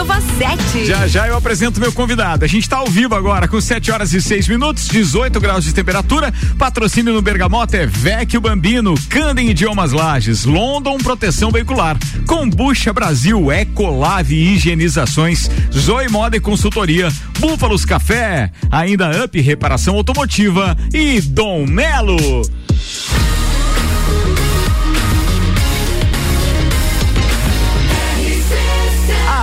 [0.00, 0.86] Córdova 7.
[0.86, 2.42] Já já eu apresento meu convidado.
[2.42, 5.74] A gente está ao vivo agora com 7 horas e 6 minutos, 18 graus de
[5.74, 6.32] temperatura.
[6.56, 14.36] Patrocínio no Bergamota é Vecchio Bambino, Candem Idiomas Lages, London Proteção Veicular, Combucha Brasil, Ecolave
[14.36, 22.16] Higienizações, Zoe Moda e Consultoria, Búfalos Café, ainda Up Reparação Automotiva e Dom Melo.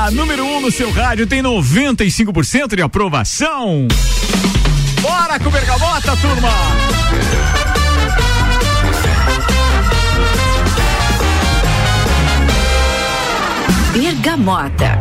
[0.08, 3.86] A número 1 um no seu rádio tem 95% de aprovação.
[5.02, 6.50] Bora com Bergamota, turma!
[13.92, 14.98] Bergamota.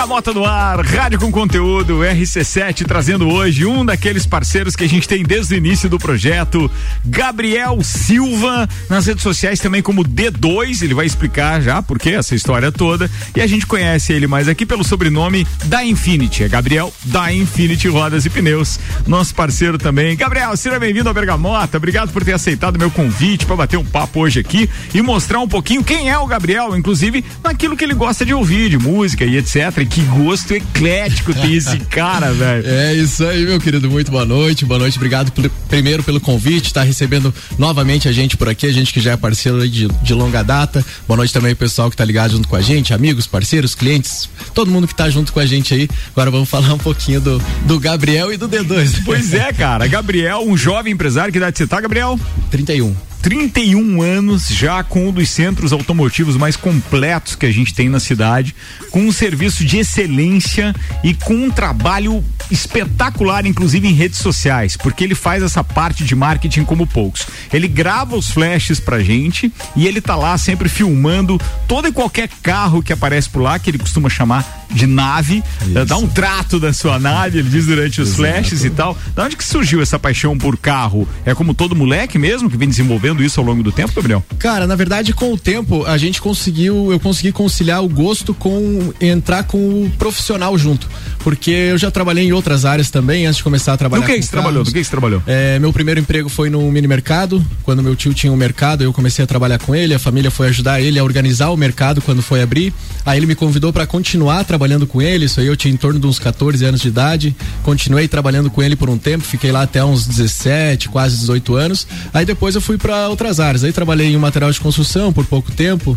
[0.00, 5.06] Bergamota no ar, rádio com conteúdo, RC7 trazendo hoje um daqueles parceiros que a gente
[5.06, 6.70] tem desde o início do projeto,
[7.04, 12.34] Gabriel Silva, nas redes sociais também como D2, ele vai explicar já por que essa
[12.34, 16.90] história toda, e a gente conhece ele mais aqui pelo sobrenome da Infinity, é Gabriel
[17.04, 20.16] da Infinity Rodas e Pneus, nosso parceiro também.
[20.16, 24.20] Gabriel, seja bem-vindo ao Bergamota, obrigado por ter aceitado meu convite para bater um papo
[24.20, 28.24] hoje aqui e mostrar um pouquinho quem é o Gabriel, inclusive naquilo que ele gosta
[28.24, 32.66] de ouvir, de música e etc que gosto eclético tem esse cara, velho.
[32.66, 33.90] É isso aí, meu querido.
[33.90, 34.64] Muito boa noite.
[34.64, 34.96] Boa noite.
[34.96, 35.32] Obrigado
[35.68, 39.16] primeiro pelo convite, tá recebendo novamente a gente por aqui, a gente que já é
[39.16, 40.84] parceiro de, de longa data.
[41.06, 44.70] Boa noite também pessoal que tá ligado junto com a gente, amigos, parceiros, clientes, todo
[44.70, 45.88] mundo que tá junto com a gente aí.
[46.12, 49.02] Agora vamos falar um pouquinho do, do Gabriel e do D2.
[49.04, 49.86] Pois é, cara.
[49.88, 52.18] Gabriel, um jovem empresário, que idade você tá, Gabriel?
[52.50, 53.09] 31.
[53.22, 58.00] 31 anos já com um dos centros automotivos mais completos que a gente tem na
[58.00, 58.54] cidade,
[58.90, 65.04] com um serviço de excelência e com um trabalho espetacular, inclusive em redes sociais, porque
[65.04, 67.26] ele faz essa parte de marketing como poucos.
[67.52, 72.28] Ele grava os flashes pra gente e ele tá lá sempre filmando todo e qualquer
[72.42, 75.84] carro que aparece por lá, que ele costuma chamar de nave, Isso.
[75.84, 78.22] dá um trato da sua nave, ele diz durante os Exato.
[78.22, 78.96] flashes e tal.
[79.14, 81.08] Da onde que surgiu essa paixão por carro?
[81.24, 84.24] É como todo moleque mesmo que vem desenvolvendo isso ao longo do tempo, Gabriel?
[84.38, 88.92] Cara, na verdade, com o tempo, a gente conseguiu, eu consegui conciliar o gosto com
[89.00, 90.88] entrar com o profissional junto.
[91.18, 94.02] Porque eu já trabalhei em outras áreas também, antes de começar a trabalhar.
[94.02, 94.64] Do que, que você trabalhou?
[94.64, 95.22] Do que você trabalhou?
[95.26, 97.44] É, meu primeiro emprego foi no mini mercado.
[97.62, 100.48] Quando meu tio tinha um mercado, eu comecei a trabalhar com ele, a família foi
[100.48, 102.72] ajudar ele a organizar o mercado quando foi abrir.
[103.04, 105.76] Aí ele me convidou para continuar trabalhando trabalhando com ele, isso aí eu tinha em
[105.76, 107.34] torno de uns 14 anos de idade.
[107.62, 111.86] Continuei trabalhando com ele por um tempo, fiquei lá até uns 17, quase 18 anos.
[112.12, 113.64] Aí depois eu fui para outras áreas.
[113.64, 115.96] Aí trabalhei em material de construção por pouco tempo,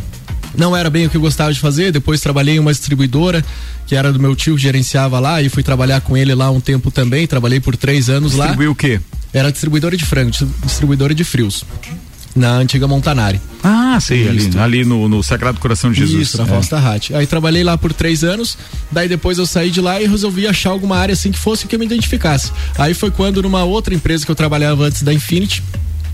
[0.55, 1.91] não era bem o que eu gostava de fazer.
[1.91, 3.43] Depois trabalhei em uma distribuidora
[3.85, 6.61] que era do meu tio que gerenciava lá e fui trabalhar com ele lá um
[6.61, 7.27] tempo também.
[7.27, 8.45] Trabalhei por três anos Distribuiu lá.
[8.45, 9.01] Distribuiu o quê?
[9.33, 10.31] Era distribuidora de frango,
[10.63, 11.65] distribuidora de frios
[12.35, 13.39] na antiga Montanari.
[13.63, 16.29] Ah, sei, ali, ali no, no, Sagrado Coração de Jesus.
[16.29, 17.17] Isso, na Fosta é.
[17.17, 18.57] Aí trabalhei lá por três anos,
[18.91, 21.75] daí depois eu saí de lá e resolvi achar alguma área assim que fosse que
[21.75, 22.51] eu me identificasse.
[22.77, 25.63] Aí foi quando numa outra empresa que eu trabalhava antes da Infinity,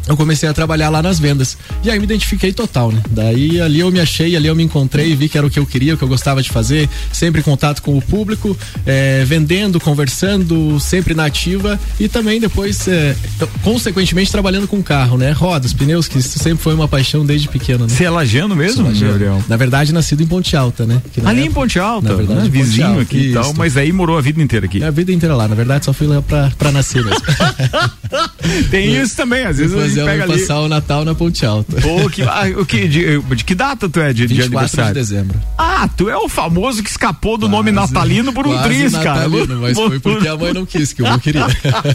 [0.09, 1.55] eu comecei a trabalhar lá nas vendas.
[1.83, 3.01] E aí me identifiquei total, né?
[3.11, 5.65] Daí ali eu me achei, ali eu me encontrei, vi que era o que eu
[5.67, 9.79] queria, o que eu gostava de fazer, sempre em contato com o público, é, vendendo,
[9.79, 13.15] conversando, sempre na ativa e também depois, é,
[13.63, 15.31] consequentemente, trabalhando com carro, né?
[15.31, 17.93] Rodas, pneus, que isso sempre foi uma paixão desde pequeno, né?
[17.93, 19.43] Você é lajano mesmo, Gabriel?
[19.47, 20.99] Na verdade, nascido em Ponte Alta, né?
[21.17, 22.49] Ali época, em Ponte Alta, na verdade, né?
[22.49, 24.83] vizinho Alta, aqui e tal, mas aí morou a vida inteira aqui.
[24.83, 27.21] A vida inteira lá, na verdade, só fui lá pra, pra nascer mesmo.
[28.71, 30.39] Tem isso também, às vezes pega ali.
[30.39, 31.81] passar o Natal na Ponte Alta.
[31.81, 34.93] Pô, que, ah, o que, de, de, que data tu é de, de aniversário?
[34.93, 35.39] de dezembro.
[35.57, 39.27] Ah, tu é o famoso que escapou do quase, nome natalino por um triz, cara.
[39.29, 41.45] Mas foi porque a mãe não quis, que o vô queria.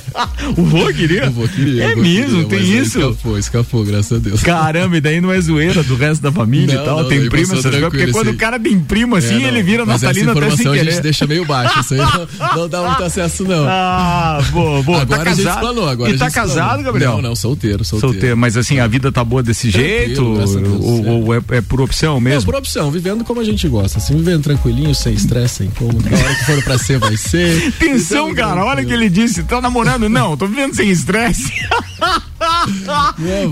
[0.56, 1.28] o vô queria?
[1.28, 1.84] O vô queria.
[1.84, 2.98] É mesmo, queria, tem isso?
[2.98, 4.42] Escapou, escapou, graças a Deus.
[4.42, 7.28] Caramba, e daí não é zoeira do resto da família não, e tal, não, tem
[7.28, 10.50] prima, essas coisas, porque quando o cara tem prima assim, é, ele vira natalino até
[10.50, 10.80] sem querer.
[10.80, 12.00] a gente deixa meio baixo, isso aí
[12.56, 13.66] não, dá muito acesso não.
[13.68, 15.02] Ah, boa, boa.
[15.02, 17.12] Agora tá a gente explanou, agora E tá casado, Gabriel?
[17.12, 17.93] Não, não, solteiro, solteiro.
[18.00, 20.24] Solteiro, mas assim, a vida tá boa desse jeito?
[20.24, 22.42] Ou, ou é, é, por opção mesmo?
[22.42, 23.98] É por opção, vivendo como a gente gosta.
[23.98, 25.92] Assim, vivendo tranquilinho, sem estresse, sem como.
[25.92, 27.68] Na hora que for pra ser, vai ser.
[27.76, 30.08] Atenção, cara, olha que ele disse: tá namorando?
[30.08, 31.52] Não, tô vivendo sem estresse.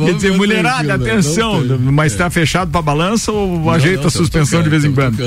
[0.04, 4.62] Quer dizer, mulherada, atenção, mas tá fechado pra balança ou não, ajeita não, a suspensão
[4.62, 5.22] de vez em quando?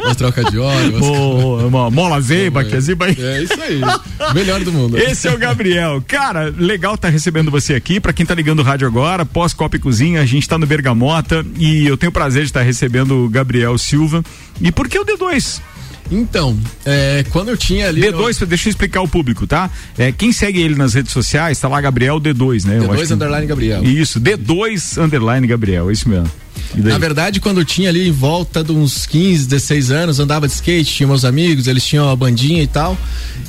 [0.00, 0.98] Uma troca de óleo.
[1.02, 3.80] Oh, uma mola zeiba, que é ziba É isso aí.
[4.34, 4.98] Melhor do mundo.
[4.98, 6.02] Esse é o Gabriel.
[6.06, 8.00] Cara, legal tá recebendo você aqui.
[8.00, 11.44] Pra quem tá ligando o rádio agora, pós-Copa e Cozinha, a gente tá no Bergamota
[11.58, 14.22] e eu tenho o prazer de estar recebendo o Gabriel Silva.
[14.60, 15.60] E por que o D2?
[16.10, 18.02] Então, é, quando eu tinha ali.
[18.02, 18.46] D2, no...
[18.46, 19.70] deixa eu explicar ao público, tá?
[19.96, 22.78] É, quem segue ele nas redes sociais, tá lá Gabriel D2, né?
[22.78, 23.84] D2 underline Gabriel.
[23.84, 26.30] Isso, D2 underline Gabriel, é isso mesmo.
[26.74, 30.54] Na verdade, quando eu tinha ali em volta de uns 15, 16 anos, andava de
[30.54, 32.98] skate, tinha meus amigos, eles tinham a bandinha e tal.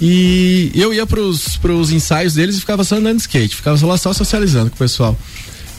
[0.01, 3.97] E eu ia pros, pros ensaios deles e ficava só andando de skate, ficava lá
[3.97, 5.17] só socializando com o pessoal.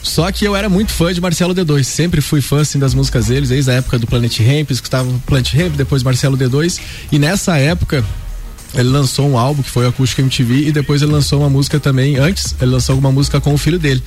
[0.03, 3.27] Só que eu era muito fã de Marcelo D2, sempre fui fã assim das músicas
[3.27, 6.79] deles, desde a época do Planet Ramp, escutava Planet Ramp, depois Marcelo D2,
[7.11, 8.05] e nessa época
[8.73, 11.79] ele lançou um álbum que foi o Acústica MTV e depois ele lançou uma música
[11.79, 14.03] também, antes, ele lançou alguma música com o filho dele.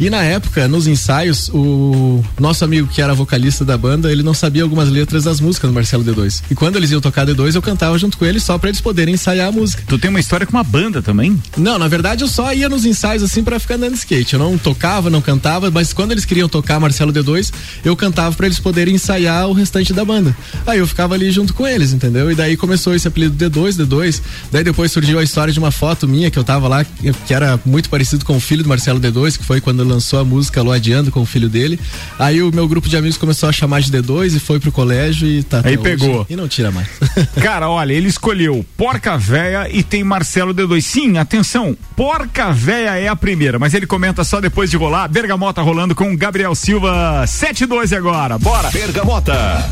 [0.00, 4.32] E na época, nos ensaios, o nosso amigo que era vocalista da banda, ele não
[4.32, 6.42] sabia algumas letras das músicas do Marcelo D2.
[6.50, 9.12] E quando eles iam tocar D2, eu cantava junto com eles só para eles poderem
[9.12, 9.82] ensaiar a música.
[9.86, 11.38] Tu tem uma história com uma banda também?
[11.54, 14.32] Não, na verdade eu só ia nos ensaios assim para ficar andando de skate.
[14.32, 17.52] Eu não tocava, não cantava, mas quando eles queriam tocar Marcelo D2,
[17.84, 20.34] eu cantava para eles poderem ensaiar o restante da banda.
[20.66, 22.32] Aí eu ficava ali junto com eles, entendeu?
[22.32, 24.22] E daí começou esse apelido D2, D2.
[24.50, 27.60] Daí depois surgiu a história de uma foto minha que eu tava lá, que era
[27.66, 30.70] muito parecido com o filho do Marcelo D2, que foi quando lançou a música Lo
[30.70, 31.78] Adiando com o filho dele.
[32.18, 35.26] Aí o meu grupo de amigos começou a chamar de D2 e foi pro colégio
[35.28, 35.60] e tá.
[35.64, 36.26] Aí pegou.
[36.28, 36.88] E não tira mais.
[37.42, 40.80] Cara, olha, ele escolheu Porca Véia e tem Marcelo D2.
[40.80, 45.08] Sim, atenção, Porca Véia é a primeira, mas ele comenta só depois de rolar.
[45.08, 48.38] Bergamota rolando com Gabriel Silva 7-12 agora.
[48.38, 48.70] Bora!
[48.70, 49.68] Bergamota.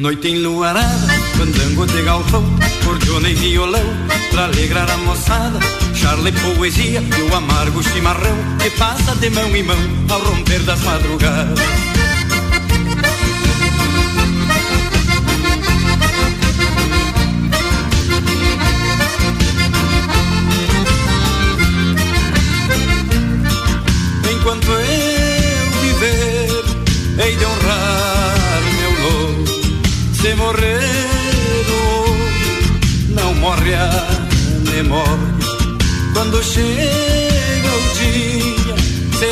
[0.00, 2.42] Noite enluarada, candango de galpão,
[2.82, 3.84] cordiona e violão,
[4.30, 5.60] pra alegrar a moçada,
[5.94, 9.76] charla e poesia e o amargo chimarrão que passa de mão em mão
[10.08, 11.89] ao romper das madrugadas.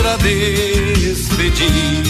[0.08, 2.02] Será despedir.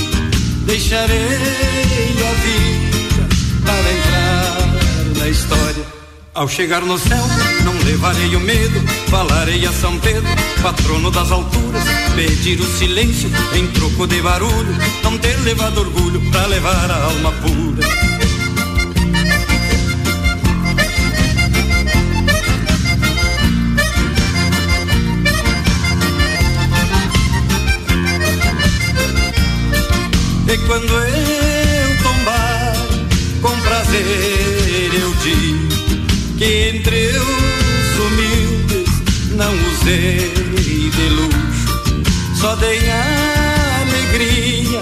[0.64, 3.28] Deixarei a vida
[3.64, 5.98] para entrar na história.
[6.34, 7.24] Ao chegar no céu,
[7.64, 10.28] não levarei o medo, falarei a São Pedro,
[10.62, 11.82] patrono das alturas,
[12.14, 17.32] pedir o silêncio em troco de barulho, não ter levado orgulho pra levar a alma
[17.32, 18.17] pura.
[42.58, 42.80] Dei
[43.80, 44.80] alegria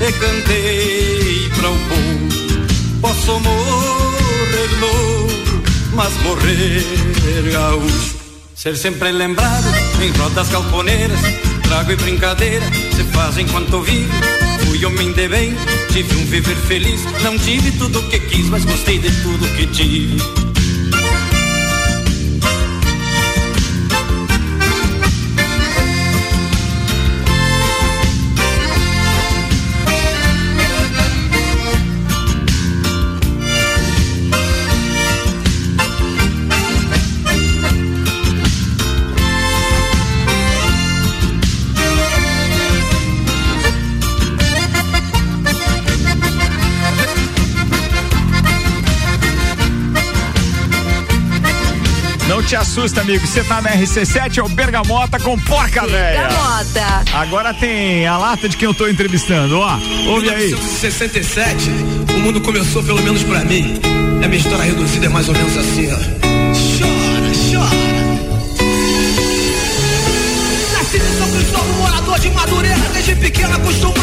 [0.00, 3.00] e cantei para o povo.
[3.00, 5.62] Posso morrer louco,
[5.94, 8.16] mas morrer gaúcho.
[8.54, 9.66] Ser sempre lembrado
[10.00, 11.20] em rodas galponeiras,
[11.62, 14.12] trago e brincadeira, se faz enquanto vivo.
[14.66, 15.54] Fui homem de bem,
[15.92, 17.00] tive um viver feliz.
[17.22, 20.45] Não tive tudo o que quis, mas gostei de tudo que tive.
[52.46, 53.26] Te assusta, amigo.
[53.26, 56.28] Você tá na RC7, é o Bergamota com porca velha.
[56.28, 57.04] Bergamota.
[57.12, 59.72] Agora tem a lata de quem eu tô entrevistando, ó.
[60.06, 60.46] Ouve aí.
[60.46, 61.70] 1967,
[62.14, 63.80] o mundo começou pelo menos pra mim.
[64.22, 65.96] A minha história reduzida é mais ou menos assim, ó.
[66.78, 67.76] Chora, chora.
[70.72, 73.95] Nasci em São Cristóvão, morador de Madureira, desde pequeno acostumado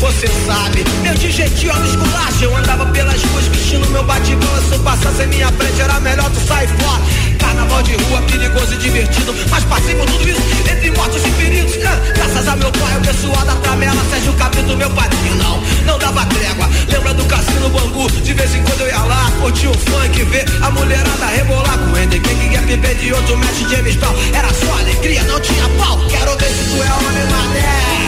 [0.00, 2.44] Você sabe, meu de jeitinho no esculacho.
[2.44, 4.62] Eu andava pelas ruas vestindo meu bate-bola.
[4.62, 7.02] Se eu passasse em minha frente, era melhor tu sair fora.
[7.38, 9.34] Carnaval de rua, perigoso e divertido.
[9.50, 10.40] Mas passei por tudo isso,
[10.72, 11.74] entre mortos e feridos.
[11.84, 15.34] Ah, graças a meu pai, o pessoal da Tramela, Sérgio Capito, meu padrinho.
[15.36, 16.66] Não, não dava trégua.
[16.90, 18.10] Lembra do cassino Bangu?
[18.10, 21.98] De vez em quando eu ia lá, curtir o funk, ver a mulherada rebolar com
[21.98, 22.18] ele.
[22.20, 24.14] Quem que quer viver de outro match James Brown?
[24.32, 25.98] Era só alegria, não tinha pau.
[26.08, 27.99] Quero ver se tu é homem, mané.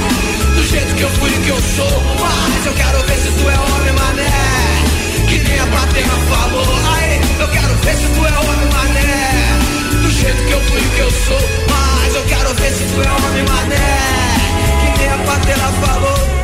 [0.73, 2.03] Jeito que eu fui e que eu sou.
[2.19, 4.31] Mas eu quero ver se tu é homem, mané.
[5.29, 6.67] Que nem a plateia falou.
[6.95, 10.01] Aí, eu quero ver se tu é homem, mané.
[10.03, 11.41] Do jeito que eu fui e que eu sou.
[11.69, 13.77] Mas eu quero ver se tu é homem, mané.
[14.81, 16.42] Que nem a plateia falou.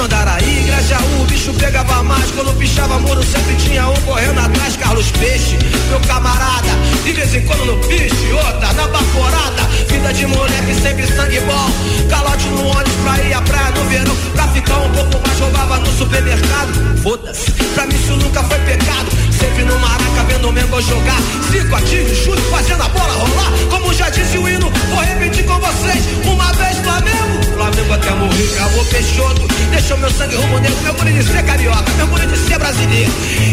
[0.00, 2.30] Andaraí, Grajaú, o bicho pegava mais.
[2.30, 4.76] Quando pichava muro sempre tinha um correndo atrás.
[4.76, 6.68] Carlos Peixe, meu camarada
[7.04, 12.08] De vez em quando no piche, outra na baforada Vida de moleque sempre sangue bom.
[12.08, 14.16] Calote no ônibus pra ir à praia no verão.
[14.34, 16.98] Pra ficar um pouco mais roubava no supermercado.
[17.02, 21.20] Foda-se, pra mim isso nunca foi pecado Sempre no Maraca vendo o Mengo jogar.
[21.50, 23.52] Cinco ativo, chute, fazendo a bola rolar.
[23.70, 26.04] Como já disse o hino, vou repetir com vocês.
[26.24, 31.18] Uma vez Flamengo, Flamengo até morrer Cravou Peixoto, deixou meu sangue rumo negro Meu bonito
[31.18, 33.12] de ser carioca, meu bonito de ser brasileiro.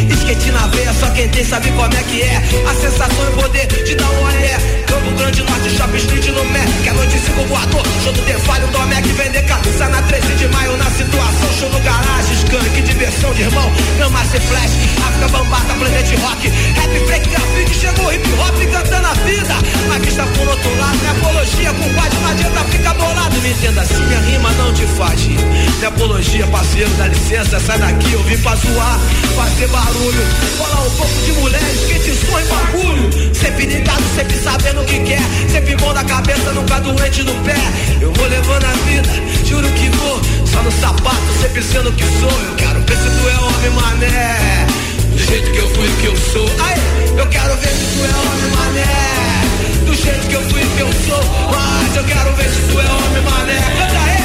[0.09, 2.37] Esquete na veia, só quem tem sabe como é que é.
[2.69, 6.65] A sensação o poder de dar um olé Campo Grande Norte, Shopping Street no Mé
[6.83, 10.77] Que a noite cinco voador, show do Defalho, Domec Vender camisa na 13 de maio.
[10.77, 14.71] Na situação, show no garagem, skunk Diversão de irmão, Gramasse Flash
[15.07, 16.47] África Bambata, Planet Rock.
[16.49, 19.55] Rap, break, grafite, chegou hip hop Cantando a vida,
[20.07, 23.35] está por outro lado Minha apologia com quase não adianta ficar bolado.
[23.41, 28.13] Me entenda assim, minha rima não te faz Minha apologia, parceiro, dá licença Sai daqui,
[28.13, 28.99] eu vim pra zoar
[29.35, 30.25] Fazer barulho,
[30.57, 33.35] falar um pouco de mulheres Que te sonham bagulho.
[33.35, 35.21] Sempre ligado, sempre sabendo o que quer.
[35.51, 37.55] Sempre bom na cabeça, nunca doente no pé.
[38.01, 39.09] Eu vou levando a vida,
[39.45, 40.21] juro que vou.
[40.45, 42.41] Só no sapato, sempre sendo o que sou.
[42.47, 44.65] Eu quero ver se tu é homem, mané
[45.15, 46.49] do jeito que eu fui que eu sou.
[46.59, 46.75] Ai,
[47.17, 48.85] eu quero ver se tu é homem mané.
[49.85, 51.23] Do jeito que eu fui que eu sou.
[51.51, 53.59] Mas eu quero ver se tu é homem mané.
[53.77, 54.17] Canta aí.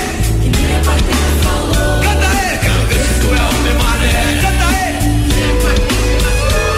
[2.02, 2.58] Canta aí.
[2.58, 4.12] Quero ver se tu é homem mané.
[4.42, 4.88] Canta aí.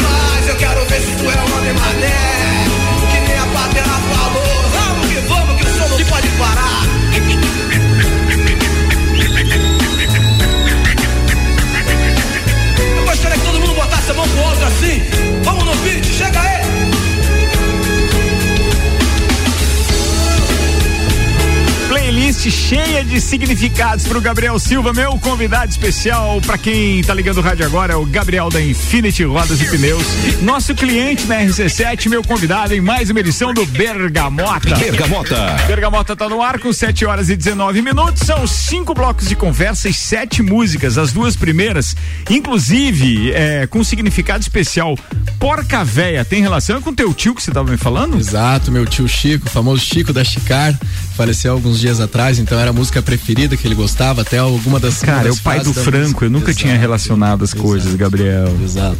[0.02, 2.41] Mas eu quero ver se tu é homem mané.
[14.32, 15.02] Pro assim.
[15.42, 16.51] Vamos no beat, chega aí.
[22.50, 26.40] Cheia de significados pro Gabriel Silva, meu convidado especial.
[26.40, 30.04] Pra quem tá ligando o rádio agora, é o Gabriel da Infinity Rodas e Pneus.
[30.42, 34.75] Nosso cliente na RC7, meu convidado em mais uma edição do Bergamota.
[34.76, 35.56] Bergamota.
[35.66, 38.22] Bergamota tá no ar com 7 horas e 19 minutos.
[38.26, 40.99] São cinco blocos de conversa e sete músicas.
[40.99, 41.96] As duas primeiras,
[42.28, 44.99] inclusive, é, com significado especial.
[45.38, 48.18] Porca véia, tem relação com teu tio que você tava me falando?
[48.18, 50.78] Exato, meu tio Chico, o famoso Chico da Chicar,
[51.12, 55.00] faleceu alguns dias atrás, então era a música preferida que ele gostava, até alguma das
[55.00, 56.25] Cara, é o pai do Franco, música.
[56.25, 58.49] eu nunca tinha relacionado as coisas, Gabriel.
[58.62, 58.99] Exato.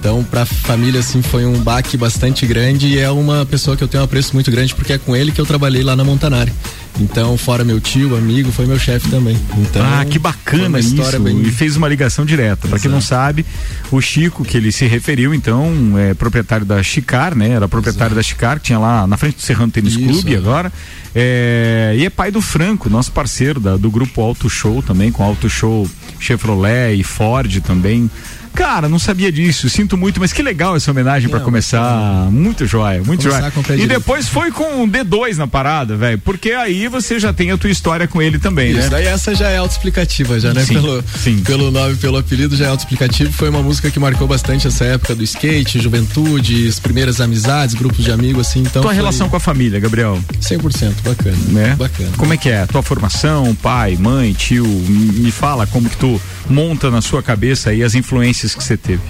[0.00, 3.88] Então, pra família, assim, foi um baque bastante grande e é uma pessoa que eu
[3.88, 6.50] tenho um apreço muito grande porque é com ele que eu trabalhei lá na Montanari.
[6.98, 9.38] Então, fora meu tio, amigo, foi meu chefe também.
[9.58, 10.94] Então, ah, que bacana isso.
[11.20, 12.66] bem- E fez uma ligação direta.
[12.66, 13.44] Pra quem não sabe,
[13.92, 17.50] o Chico, que ele se referiu, então, é proprietário da Chicar, né?
[17.50, 20.38] Era proprietário da Chicar, tinha lá na frente do Serrano Tênis Isso, Clube é.
[20.38, 20.72] agora.
[21.14, 25.22] É, e é pai do Franco, nosso parceiro da- do grupo Auto Show também, com
[25.22, 25.86] Auto Show
[26.18, 28.10] Chevrolet e Ford também.
[28.54, 32.28] Cara, não sabia disso, sinto muito, mas que legal essa homenagem pra Não, começar.
[32.30, 33.52] Muito joia, muito joia.
[33.76, 37.56] E depois foi com o D2 na parada, velho, porque aí você já tem a
[37.56, 38.80] tua história com ele também, né?
[38.80, 40.64] Isso, daí essa já é autoexplicativa, já, né?
[40.64, 41.38] Sim, pelo, sim.
[41.40, 43.32] pelo nome, pelo apelido, já é autoexplicativo.
[43.32, 48.04] Foi uma música que marcou bastante essa época do skate, juventude, as primeiras amizades, grupos
[48.04, 48.60] de amigos, assim.
[48.60, 51.36] Então Tua foi relação com a família, Gabriel, 100%, bacana.
[51.48, 51.76] né?
[51.78, 52.10] Bacana.
[52.16, 52.66] Como é que é?
[52.66, 57.82] Tua formação, pai, mãe, tio, me fala como que tu monta na sua cabeça aí
[57.82, 59.02] as influências que você teve.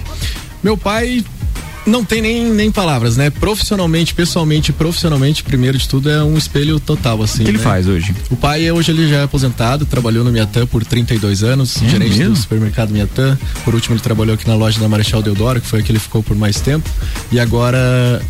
[0.63, 1.23] Meu pai
[1.85, 3.29] não tem nem, nem palavras, né?
[3.29, 7.41] Profissionalmente, pessoalmente profissionalmente, primeiro de tudo, é um espelho total, assim.
[7.41, 7.63] O que ele né?
[7.63, 8.13] faz hoje?
[8.29, 12.17] O pai hoje ele já é aposentado, trabalhou no Miatã por 32 anos, É gerente
[12.17, 12.33] mesmo?
[12.35, 13.37] do supermercado Miatã.
[13.63, 15.99] Por último, ele trabalhou aqui na loja da Marechal Deodoro, que foi a que ele
[15.99, 16.87] ficou por mais tempo.
[17.31, 18.21] E agora,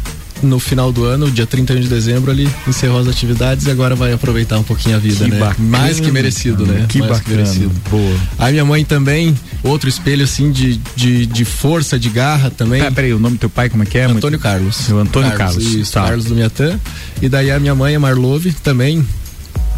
[0.41, 4.13] no final do ano, dia 31 de dezembro, ele encerrou as atividades e agora vai
[4.13, 5.39] aproveitar um pouquinho a vida, que né?
[5.39, 6.85] Bacana, Mais que merecido, né?
[6.87, 7.71] Que Mais bacana, que merecido.
[7.89, 8.17] Boa.
[8.37, 12.81] A minha mãe também, outro espelho assim de, de, de força, de garra também.
[12.81, 14.05] Ah, peraí, o nome do teu pai como é que é?
[14.05, 14.89] Antônio Carlos.
[14.89, 15.63] O Antônio Carlos.
[15.63, 16.03] Carlos, isso, tá.
[16.03, 16.79] Carlos do Miatã.
[17.21, 19.05] E daí a minha mãe, a Marlove, também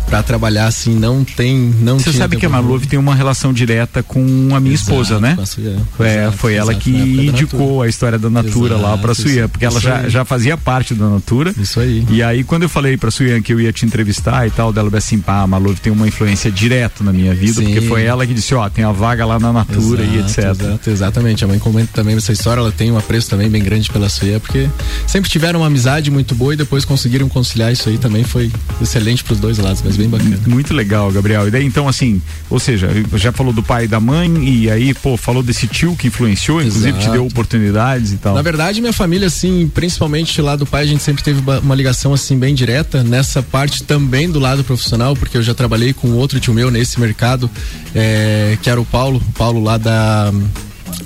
[0.05, 4.03] para trabalhar assim não tem não você sabe que a Maluf tem uma relação direta
[4.03, 4.19] com
[4.53, 5.35] a minha exato, esposa né?
[5.37, 9.47] a é, exato, foi ela exato, que indicou a história da Natura lá para Suia
[9.47, 11.53] porque ela já, já fazia parte da Natura.
[11.57, 12.05] Isso aí.
[12.09, 14.89] E aí quando eu falei para Suia que eu ia te entrevistar e tal dela
[14.97, 17.65] assim pá a Maluf tem uma influência direta na minha vida Sim.
[17.65, 21.43] porque foi ela que disse ó tem a vaga lá na Natura e etc exatamente.
[21.43, 24.39] A mãe comenta também essa história ela tem um apreço também bem grande pela Suia
[24.39, 24.69] porque
[25.07, 29.23] sempre tiveram uma amizade muito boa e depois conseguiram conciliar isso aí também foi excelente
[29.23, 30.39] para os dois lados mesmo mas bem bacana.
[30.47, 31.47] Muito legal, Gabriel.
[31.47, 34.93] E daí então, assim, ou seja, já falou do pai e da mãe, e aí,
[34.93, 36.77] pô, falou desse tio que influenciou, Exato.
[36.77, 38.35] inclusive te deu oportunidades e tal.
[38.35, 42.13] Na verdade, minha família, assim, principalmente lá do pai, a gente sempre teve uma ligação,
[42.13, 46.39] assim, bem direta nessa parte também do lado profissional, porque eu já trabalhei com outro
[46.39, 47.49] tio meu nesse mercado,
[47.93, 50.31] é, que era o Paulo, o Paulo lá da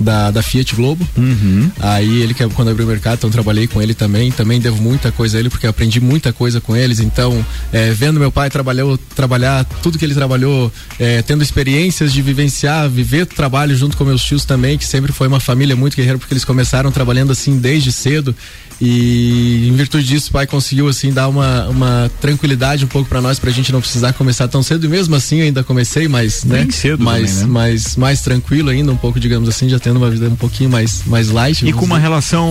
[0.00, 1.06] da, da Fiat Globo.
[1.16, 1.70] Uhum.
[1.80, 4.30] Aí ele que é, quando abriu o mercado, então trabalhei com ele também.
[4.30, 7.00] Também devo muita coisa a ele, porque aprendi muita coisa com eles.
[7.00, 12.22] Então, é, vendo meu pai trabalhou, trabalhar tudo que ele trabalhou, é, tendo experiências de
[12.22, 16.18] vivenciar, viver trabalho junto com meus tios também, que sempre foi uma família muito guerreira,
[16.18, 18.34] porque eles começaram trabalhando assim desde cedo.
[18.80, 23.20] E em virtude disso, o pai conseguiu assim dar uma, uma tranquilidade um pouco para
[23.20, 24.86] nós, para a gente não precisar começar tão cedo.
[24.86, 27.52] E mesmo assim, eu ainda comecei, mas né, Bem cedo mais, também, né?
[27.52, 31.02] mais mais tranquilo ainda, um pouco, digamos assim, já tendo uma vida um pouquinho mais
[31.06, 31.66] mais light.
[31.66, 31.86] E com dizer.
[31.86, 32.50] uma relação,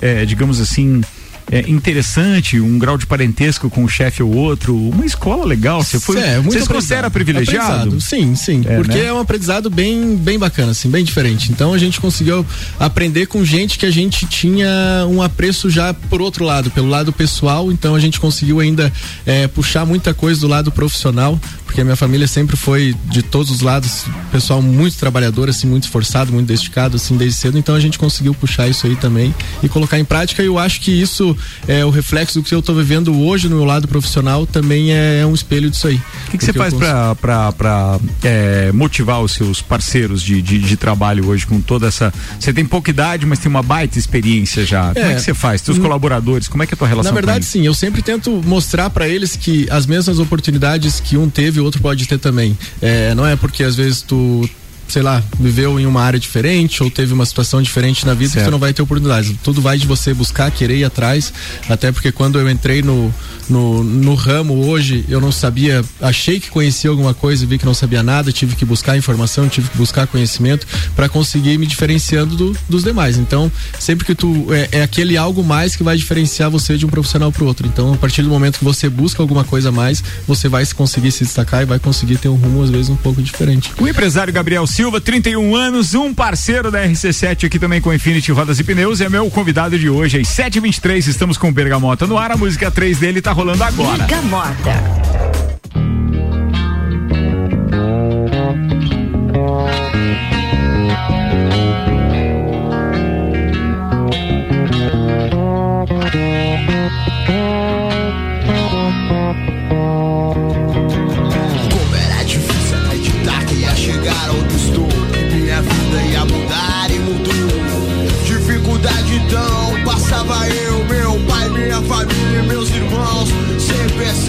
[0.00, 1.02] é, digamos assim,
[1.50, 5.82] é, interessante, um grau de parentesco com um chefe ou outro, uma escola legal.
[5.82, 8.00] Você foi, é, você considera privilegiado?
[8.00, 9.06] Sim, sim, é, porque né?
[9.06, 11.50] é um aprendizado bem, bem bacana, assim, bem diferente.
[11.50, 12.46] Então a gente conseguiu
[12.78, 14.68] aprender com gente que a gente tinha
[15.08, 17.72] um apreço já por outro lado, pelo lado pessoal.
[17.72, 18.92] Então a gente conseguiu ainda
[19.26, 21.38] é, puxar muita coisa do lado profissional
[21.70, 25.84] porque a minha família sempre foi de todos os lados, pessoal muito trabalhador, assim, muito
[25.84, 27.56] esforçado, muito dedicado, assim, desde cedo.
[27.56, 30.42] Então a gente conseguiu puxar isso aí também e colocar em prática.
[30.42, 31.36] E eu acho que isso
[31.68, 35.20] é o reflexo do que eu estou vivendo hoje no meu lado profissional também é,
[35.20, 35.94] é um espelho disso aí.
[36.26, 36.82] O que, que você faz cons...
[37.20, 42.12] para é, motivar os seus parceiros de, de, de, trabalho hoje com toda essa.
[42.40, 44.90] Você tem pouca idade, mas tem uma baita experiência já.
[44.90, 45.60] É, como é que você faz?
[45.60, 45.82] seus hum.
[45.82, 47.12] colaboradores, como é que é a tua relação?
[47.12, 51.30] Na verdade, sim, eu sempre tento mostrar para eles que as mesmas oportunidades que um
[51.30, 52.56] teve outro pode ter também.
[52.80, 54.48] É, não é porque às vezes tu
[54.90, 58.44] sei lá, viveu em uma área diferente ou teve uma situação diferente na vida que
[58.44, 59.34] você não vai ter oportunidades.
[59.42, 61.32] Tudo vai de você buscar, querer ir atrás.
[61.68, 63.12] Até porque quando eu entrei no,
[63.48, 67.66] no, no ramo hoje, eu não sabia, achei que conhecia alguma coisa e vi que
[67.66, 72.36] não sabia nada, tive que buscar informação, tive que buscar conhecimento para conseguir me diferenciando
[72.36, 73.18] do, dos demais.
[73.18, 74.46] Então, sempre que tu.
[74.52, 77.66] É, é aquele algo mais que vai diferenciar você de um profissional para outro.
[77.66, 81.12] Então, a partir do momento que você busca alguma coisa a mais, você vai conseguir
[81.12, 83.72] se destacar e vai conseguir ter um rumo, às vezes, um pouco diferente.
[83.78, 88.32] O empresário Gabriel Silva Silva, 31 anos, um parceiro da RC7 aqui também com Infinity
[88.32, 90.18] Rodas e Pneus, é meu convidado de hoje.
[90.18, 94.06] Às 7h23 estamos com o Bergamota no ar, a música 3 dele tá rolando agora.
[94.06, 95.20] Bergamota.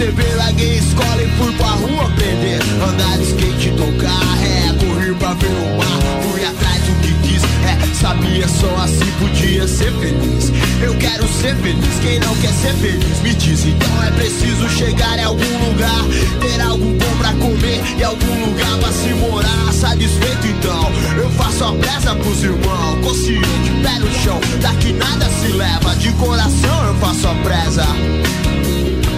[0.02, 2.58] perceber, larguei escola e fui pra rua aprender.
[2.82, 6.22] Andar de skate, tocar ré, correr pra ver o mar.
[6.22, 10.52] Fui atrás do que quis, é, sabia só assim podia ser feliz.
[10.82, 13.64] Eu quero ser feliz, quem não quer ser feliz me diz.
[13.64, 16.04] Então é preciso chegar em algum lugar,
[16.40, 19.72] ter algo bom pra comer e algum lugar pra se morar.
[19.72, 25.52] Satisfeito então, eu faço a pressa pros irmãos, consciente, pé no chão, daqui nada se
[25.52, 25.94] leva.
[25.96, 27.86] De coração eu faço a presa.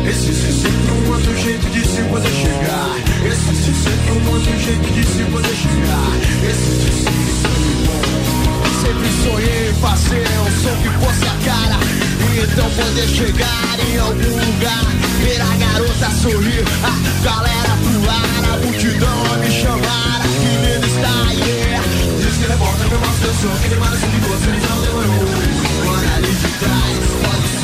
[0.07, 2.97] Esse se sempre é um outro jeito de se poder chegar.
[3.27, 6.11] Esse se sempre é um outro jeito de se poder chegar.
[6.45, 7.35] Esse é se sempre
[7.89, 8.05] um.
[8.83, 11.79] Sempre sonhei em fazer um som que fosse a cara.
[12.21, 14.85] E então poder chegar em algum lugar.
[15.23, 20.21] Ver a garota sorrir, a galera pular, a multidão a me chamar.
[20.23, 21.81] Que medo está, aí.
[22.21, 24.81] Diz que revolta, meu mal seu som, que demora se de gosto, ele assim, não
[24.83, 25.25] demorou.
[25.89, 27.64] Olha ali de trás, pode ser.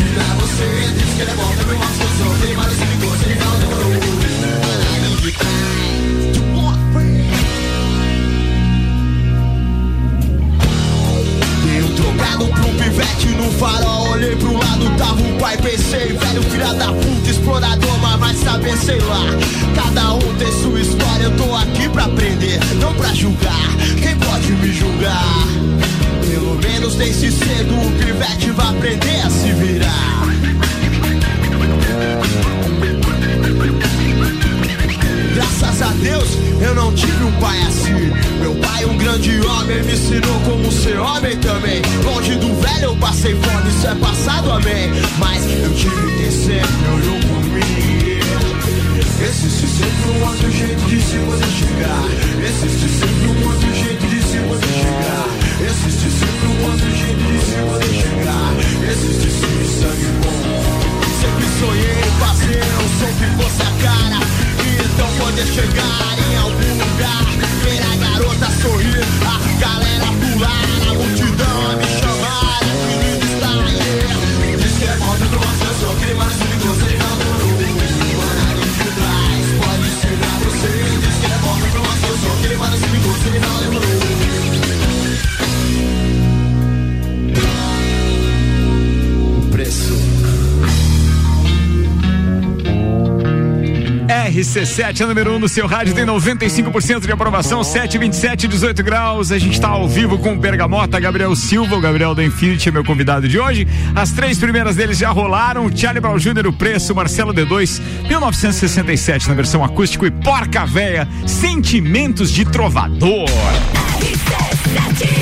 [94.51, 99.31] RC7 é número 1 um no seu rádio, tem 95% de aprovação, 727, 18 graus.
[99.31, 102.73] A gente está ao vivo com o Bergamota, Gabriel Silva, o Gabriel da Infinity é
[102.73, 103.69] meu convidado de hoje.
[103.95, 109.35] As três primeiras deles já rolaram: Charlie Brown Jr., o preço, Marcelo D2, 1967 na
[109.35, 113.31] versão acústico e Porca Véia, Sentimentos de Trovador.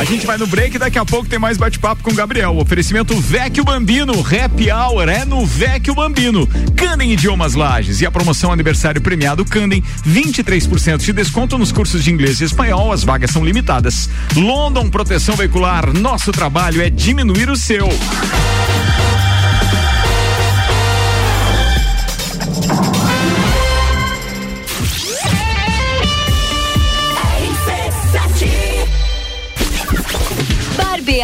[0.09, 2.57] Gente vai no break daqui a pouco tem mais bate-papo com o Gabriel.
[2.57, 6.49] Oferecimento Vecchio Bambino, Happy Hour é no Vecchio Bambino.
[6.75, 12.11] Candem Idiomas Lages e a promoção aniversário premiado Candem, 23% de desconto nos cursos de
[12.11, 14.09] inglês e espanhol, as vagas são limitadas.
[14.35, 17.87] London Proteção Veicular, nosso trabalho é diminuir o seu.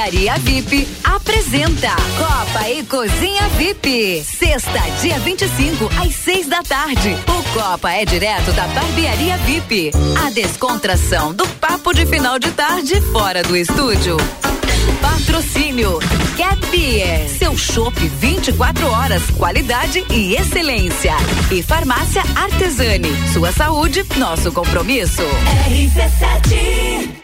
[0.04, 1.88] Barbearia VIP apresenta
[2.18, 4.22] Copa e Cozinha VIP.
[4.22, 7.16] Sexta, dia 25, às seis da tarde.
[7.26, 9.92] O Copa é direto da Barbearia VIP.
[10.22, 14.18] A descontração do papo de final de tarde fora do estúdio.
[15.00, 15.98] Patrocínio
[16.36, 16.64] Cat
[17.38, 21.14] seu chopp 24 horas, qualidade e excelência.
[21.50, 25.22] E Farmácia Artesani, sua saúde, nosso compromisso.
[25.66, 27.23] RC7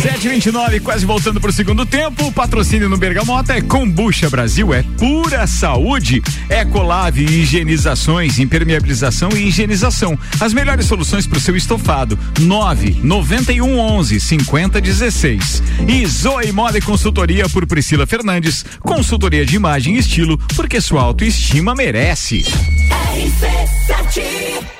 [0.00, 2.26] 729, quase voltando pro segundo tempo.
[2.26, 6.22] O patrocínio no Bergamota é Combucha Brasil, é pura saúde.
[6.48, 10.18] Ecolave, higienizações, impermeabilização e higienização.
[10.40, 12.18] As melhores soluções pro seu estofado.
[12.40, 15.62] 9 91 11 50 16.
[15.88, 18.64] E Zoe Moda e Consultoria por Priscila Fernandes.
[18.80, 22.44] Consultoria de imagem e estilo, porque sua autoestima merece.
[22.90, 24.79] RC7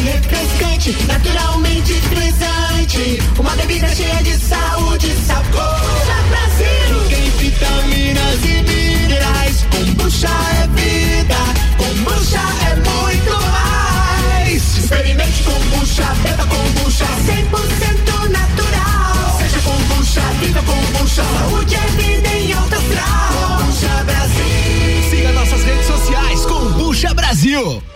[0.00, 3.22] refrescante, naturalmente frisante.
[3.38, 5.80] Uma bebida cheia de saúde e sabor.
[6.08, 7.08] É Brasil!
[7.08, 9.66] Tem vitaminas e minerais.
[9.70, 11.36] Kombucha é vida,
[11.76, 14.78] kombucha é muito mais.
[14.78, 19.38] Experimente kombucha, beba kombucha, 100% natural.
[19.38, 23.58] Seja vida com kombucha, saúde é vida em alto grau.
[23.58, 25.10] Kombucha Brasil!
[25.10, 27.95] Siga nossas redes sociais, Kombucha Brasil!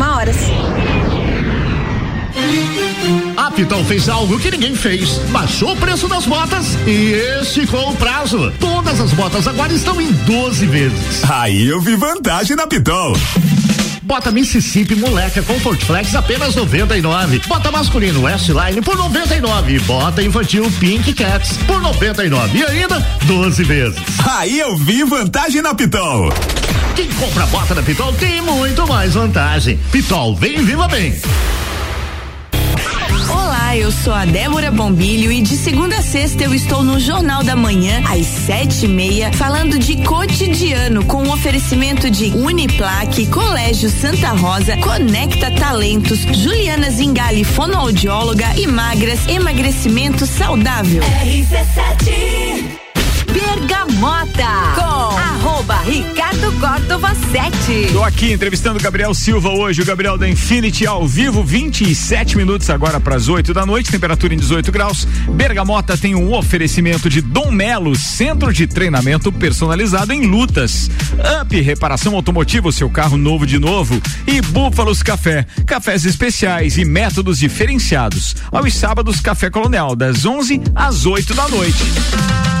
[0.01, 0.35] horas.
[3.37, 5.19] A Pitol fez algo que ninguém fez.
[5.29, 8.51] Baixou o preço das botas e esticou o prazo.
[8.59, 11.29] Todas as botas agora estão em 12 vezes.
[11.29, 13.15] Aí eu vi vantagem na Pitol.
[14.01, 17.39] Bota Mississippi Moleca Comfort Flex apenas 99.
[17.47, 19.79] Bota masculino Westline por 99.
[19.79, 22.57] Bota infantil Pink Cats por 99.
[22.57, 23.99] E ainda 12 vezes.
[24.35, 26.29] Aí eu vi vantagem na Pitol.
[26.95, 29.79] Quem compra bota na Pitol tem muito mais vantagem.
[29.91, 31.15] Pitol, vem e viva bem.
[33.29, 37.43] Olá, eu sou a Débora Bombilho e de segunda a sexta eu estou no Jornal
[37.43, 43.89] da Manhã, às sete e meia, falando de cotidiano com o oferecimento de Uniplaque, Colégio
[43.89, 51.01] Santa Rosa, Conecta Talentos, Juliana Zingali, fonoaudióloga e magras, emagrecimento saudável.
[51.01, 52.81] RC7
[53.31, 54.90] Bergamota com
[55.71, 57.93] arroba Ricardo Córdova 7.
[57.93, 62.69] Tô aqui entrevistando o Gabriel Silva hoje, o Gabriel da Infinity ao vivo, 27 minutos
[62.69, 65.07] agora para as 8 da noite, temperatura em 18 graus.
[65.29, 70.89] Bergamota tem um oferecimento de Dom Melo, centro de treinamento personalizado em lutas.
[71.41, 74.01] Up, reparação automotiva, seu carro novo de novo.
[74.27, 78.35] E Búfalos Café, cafés especiais e métodos diferenciados.
[78.51, 82.60] Aos sábados, Café Colonial, das 11 às 8 da noite.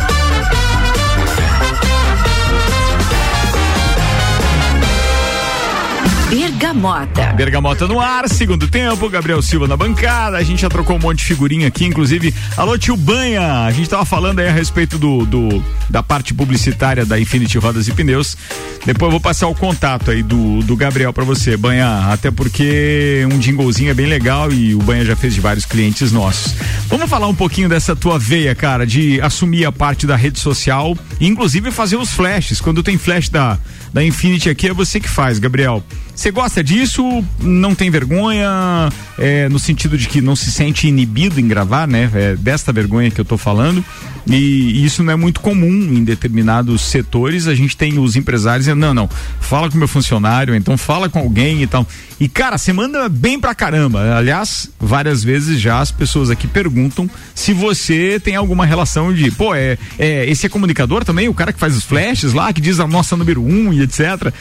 [6.61, 7.33] Bergamota.
[7.33, 11.17] Bergamota no ar, segundo tempo, Gabriel Silva na bancada, a gente já trocou um monte
[11.17, 15.25] de figurinha aqui, inclusive, alô tio Banha, a gente tava falando aí a respeito do,
[15.25, 18.37] do da parte publicitária da Infinity Rodas e Pneus,
[18.85, 23.27] depois eu vou passar o contato aí do, do Gabriel para você, Banha, até porque
[23.33, 26.53] um jinglezinho é bem legal e o Banha já fez de vários clientes nossos.
[26.87, 30.95] Vamos falar um pouquinho dessa tua veia, cara, de assumir a parte da rede social,
[31.19, 33.57] inclusive fazer os flashes, quando tem flash da,
[33.93, 35.83] da Infinity aqui é você que faz, Gabriel.
[36.15, 37.23] Você gosta disso?
[37.39, 38.47] Não tem vergonha?
[39.17, 42.09] É, no sentido de que não se sente inibido em gravar, né?
[42.13, 43.83] É desta vergonha que eu tô falando.
[44.27, 47.47] E, isso não é muito comum em determinados setores.
[47.47, 51.19] A gente tem os empresários dizendo, não, não, fala com meu funcionário, então fala com
[51.19, 51.87] alguém e tal.
[52.19, 54.15] E, cara, você manda bem pra caramba.
[54.15, 59.55] Aliás, várias vezes já as pessoas aqui perguntam se você tem alguma relação de, pô,
[59.55, 62.79] é, é esse é comunicador também, o cara que faz os flashes lá, que diz
[62.79, 64.31] a nossa número um e etc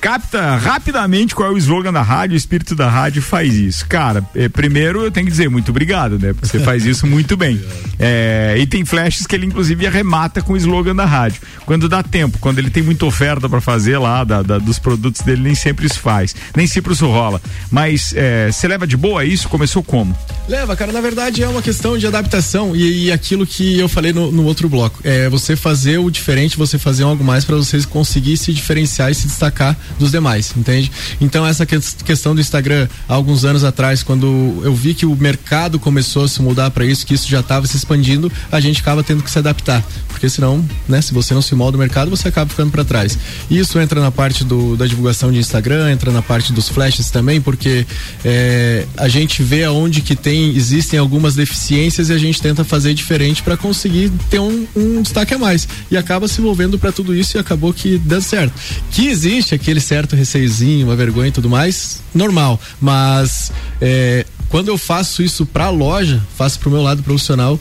[0.00, 3.86] capta rapidamente qual é o slogan da rádio, o espírito da rádio faz isso.
[3.86, 6.34] Cara, é, primeiro eu tenho que dizer muito obrigado, né?
[6.40, 7.60] Você faz isso muito bem.
[7.98, 11.42] É, e tem flashes que ele inclusive arremata com o slogan da rádio.
[11.66, 15.20] Quando dá tempo, quando ele tem muita oferta para fazer lá da, da, dos produtos
[15.20, 17.40] dele, nem sempre isso faz, nem sempre isso rola.
[17.70, 18.14] Mas
[18.50, 19.48] você leva de boa isso?
[19.48, 20.16] Começou como?
[20.48, 24.12] Leva, cara, na verdade é uma questão de adaptação e, e aquilo que eu falei
[24.12, 25.00] no, no, outro bloco.
[25.04, 29.14] É você fazer o diferente, você fazer algo mais para você conseguir se diferenciar e
[29.14, 30.90] se destacar dos demais, entende?
[31.20, 35.14] Então essa que, questão do Instagram, há alguns anos atrás, quando eu vi que o
[35.14, 38.80] mercado começou a se mudar para isso, que isso já estava se expandindo, a gente
[38.80, 42.10] acaba tendo que se adaptar, porque senão, né, se você não se molda o mercado,
[42.10, 43.18] você acaba ficando para trás.
[43.50, 47.40] Isso entra na parte do, da divulgação de Instagram, entra na parte dos flashes também,
[47.40, 47.86] porque
[48.24, 52.94] é, a gente vê aonde que tem existem algumas deficiências e a gente tenta fazer
[52.94, 57.14] diferente para conseguir ter um, um, destaque a mais e acaba se envolvendo para tudo
[57.14, 58.52] isso e acabou que deu certo.
[58.90, 64.76] Que existe aquele certo receiozinho, uma vergonha e tudo mais, normal, mas é, quando eu
[64.76, 67.58] faço isso para loja, faço para o meu lado profissional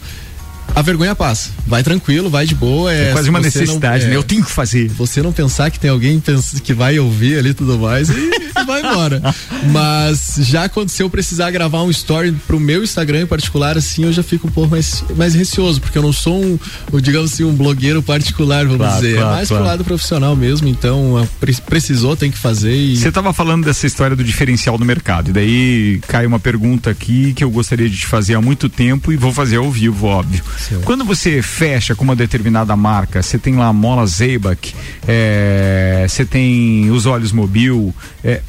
[0.75, 1.49] a vergonha passa.
[1.67, 2.91] Vai tranquilo, vai de boa.
[2.93, 4.15] É, É quase uma necessidade, não- né?
[4.15, 4.87] é, Eu tenho que fazer.
[4.89, 6.21] Você não pensar que tem alguém
[6.63, 9.21] que vai ouvir ali tudo mais e, e vai embora.
[9.71, 14.03] Mas já quando se eu precisar gravar um story pro meu Instagram em particular, assim,
[14.03, 16.57] eu já fico um pouco mais, mais receoso, porque eu não sou um,
[17.01, 19.15] digamos assim, um blogueiro particular, vamos Claro, dizer.
[19.15, 19.63] claro, é mais claro.
[19.63, 22.97] pro lado profissional mesmo, então pre- precisou, tem que fazer e.
[22.97, 27.33] Você estava falando dessa história do diferencial no mercado, e daí cai uma pergunta aqui
[27.33, 30.43] que eu gostaria de te fazer há muito tempo e vou fazer ao vivo, óbvio.
[30.83, 34.75] Quando você fecha com uma determinada marca, você tem lá a Mola Zeibach,
[35.07, 37.93] é, você tem os Olhos Mobil,
[38.23, 38.41] é,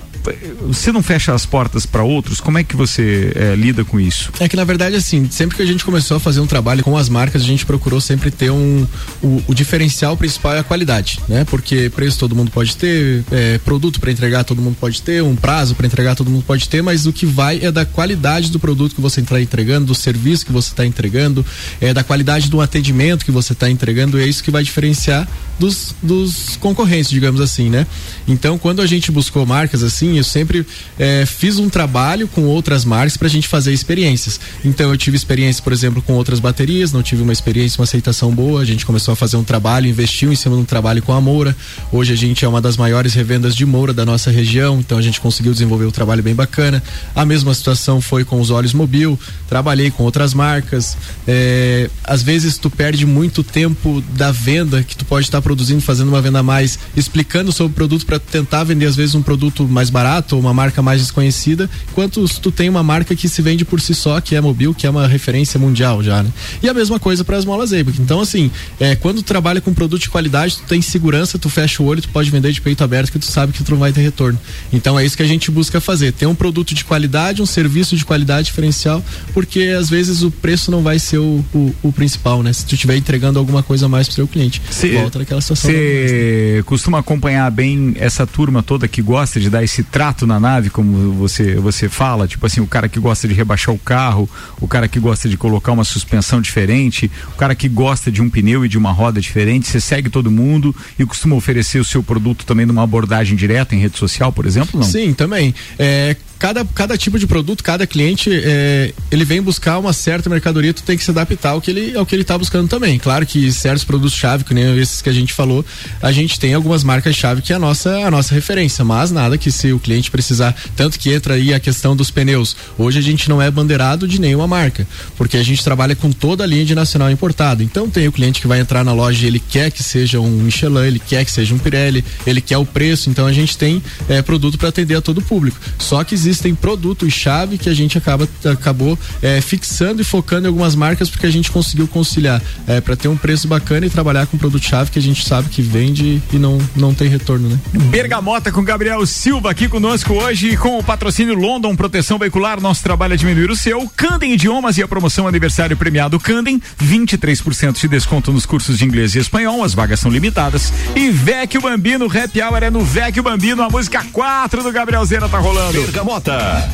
[0.62, 2.40] você não fecha as portas para outros?
[2.40, 4.30] Como é que você é, lida com isso?
[4.40, 6.96] É que na verdade, assim, sempre que a gente começou a fazer um trabalho com
[6.96, 8.87] as marcas, a gente procurou sempre ter um.
[9.22, 11.44] O, o diferencial principal é a qualidade, né?
[11.44, 15.37] Porque preço todo mundo pode ter, é, produto para entregar todo mundo pode ter, um
[15.37, 18.59] prazo para entregar todo mundo pode ter, mas o que vai é da qualidade do
[18.59, 21.44] produto que você está entregando, do serviço que você está entregando,
[21.80, 25.28] é da qualidade do atendimento que você está entregando, e é isso que vai diferenciar
[25.59, 27.87] dos, dos concorrentes, digamos assim, né?
[28.26, 30.66] Então, quando a gente buscou marcas assim, eu sempre
[30.99, 34.40] eh, fiz um trabalho com outras marcas para a gente fazer experiências.
[34.64, 38.31] Então, eu tive experiência, por exemplo, com outras baterias, não tive uma experiência, uma aceitação
[38.35, 38.61] boa.
[38.61, 41.20] A gente começou a fazer um trabalho, investiu em cima de um trabalho com a
[41.20, 41.57] Moura.
[41.92, 45.03] Hoje a gente é uma das maiores revendas de Moura da nossa região, então a
[45.03, 46.83] gente conseguiu desenvolver um trabalho bem bacana.
[47.14, 49.18] A mesma situação foi com os Olhos Mobil,
[49.49, 50.96] trabalhei com outras marcas.
[51.27, 56.09] Eh, às vezes tu perde muito tempo da venda que tu pode estar produzindo, fazendo
[56.09, 59.66] uma venda a mais, explicando sobre o produto para tentar vender às vezes um produto
[59.68, 59.99] mais barato
[60.32, 63.80] ou uma marca mais desconhecida, enquanto se tu tem uma marca que se vende por
[63.80, 66.30] si só, que é mobil, que é uma referência mundial já, né?
[66.62, 68.00] E a mesma coisa para as molas Eibac.
[68.00, 71.82] Então assim, é, quando tu trabalha com produto de qualidade, tu tem segurança, tu fecha
[71.82, 73.92] o olho, tu pode vender de peito aberto que tu sabe que tu não vai
[73.92, 74.38] ter retorno.
[74.72, 77.96] Então é isso que a gente busca fazer, ter um produto de qualidade, um serviço
[77.96, 82.42] de qualidade diferencial, porque às vezes o preço não vai ser o, o, o principal,
[82.42, 82.52] né?
[82.52, 84.60] Se tu estiver entregando alguma coisa a mais pro seu cliente,
[85.00, 85.70] volta naquela situação.
[85.70, 90.70] Você costuma acompanhar bem essa turma toda que gosta de dar esse trato na nave,
[90.70, 92.29] como você, você fala?
[92.29, 94.29] Tipo assim, o cara que gosta de rebaixar o carro,
[94.61, 98.31] o cara que gosta de colocar uma suspensão diferente, o cara que gosta de um
[98.31, 99.66] pneu e de uma roda diferente.
[99.66, 103.79] Você segue todo mundo e costuma oferecer o seu produto também numa abordagem direta em
[103.79, 104.79] rede social, por exemplo?
[104.81, 104.87] Não?
[104.87, 105.55] Sim, também.
[105.79, 110.72] É, cada, cada tipo de produto, cada cliente, é, ele vem buscar uma certa mercadoria,
[110.72, 112.98] tu tem que se adaptar ao que ele, ao que ele tá buscando também.
[112.98, 115.64] Claro que certos produtos-chave, que nem esses que a gente falou,
[116.00, 119.50] a gente tem algumas marcas-chave que é a nossa, a nossa referência, mas nada que
[119.50, 122.57] se o cliente precisar, tanto que entra aí a questão dos pneus.
[122.79, 126.45] Hoje a gente não é bandeirado de nenhuma marca, porque a gente trabalha com toda
[126.45, 127.62] a linha de nacional importado.
[127.62, 130.31] Então tem o cliente que vai entrar na loja e ele quer que seja um
[130.31, 133.83] Michelin, ele quer que seja um Pirelli, ele quer o preço, então a gente tem
[134.09, 135.59] é, produto para atender a todo o público.
[135.79, 140.75] Só que existem produtos-chave que a gente acaba, acabou é, fixando e focando em algumas
[140.75, 144.38] marcas porque a gente conseguiu conciliar é, para ter um preço bacana e trabalhar com
[144.38, 147.59] produto-chave que a gente sabe que vende e não, não tem retorno, né?
[147.90, 152.61] Bergamota com Gabriel Silva aqui conosco hoje com o patrocínio London Proteção Veicular.
[152.61, 153.88] Nosso trabalho é diminuir o seu.
[153.96, 156.61] Candem Idiomas e a promoção aniversário premiado Candem.
[156.83, 159.62] 23% de desconto nos cursos de inglês e espanhol.
[159.62, 160.72] As vagas são limitadas.
[160.96, 163.62] E Vecchio Bambino, Happy Hour é no Vecchio Bambino.
[163.62, 165.80] A música 4 do Gabriel Zera tá rolando.
[165.80, 166.68] Bergamota.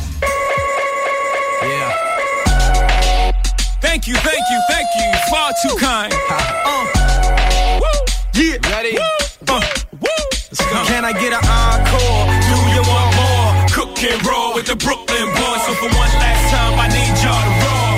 [3.79, 5.29] Thank you, thank you, thank you.
[5.29, 6.13] Far too kind.
[6.65, 7.79] Uh.
[7.79, 8.41] Woo.
[8.41, 8.57] Yeah.
[8.69, 8.97] Ready?
[9.47, 9.61] Uh.
[10.87, 11.96] Can I get an encore?
[13.99, 14.27] Do you want more?
[14.27, 15.61] Cook and roll with the Brooklyn boys.
[15.65, 17.97] So for one last time, I need y'all to roll.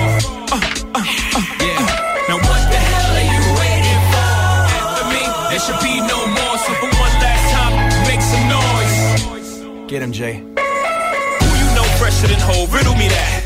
[0.50, 0.60] Uh,
[0.94, 1.04] uh,
[1.36, 2.28] uh, yeah.
[2.28, 4.32] Now what the hell are you waiting for?
[4.80, 6.56] After me, there should be no more.
[6.58, 7.74] So for one last time,
[8.08, 9.90] make some noise.
[9.90, 10.40] Get him, Jay.
[10.40, 12.66] Who you know fresher than whole?
[12.68, 13.39] Riddle me that.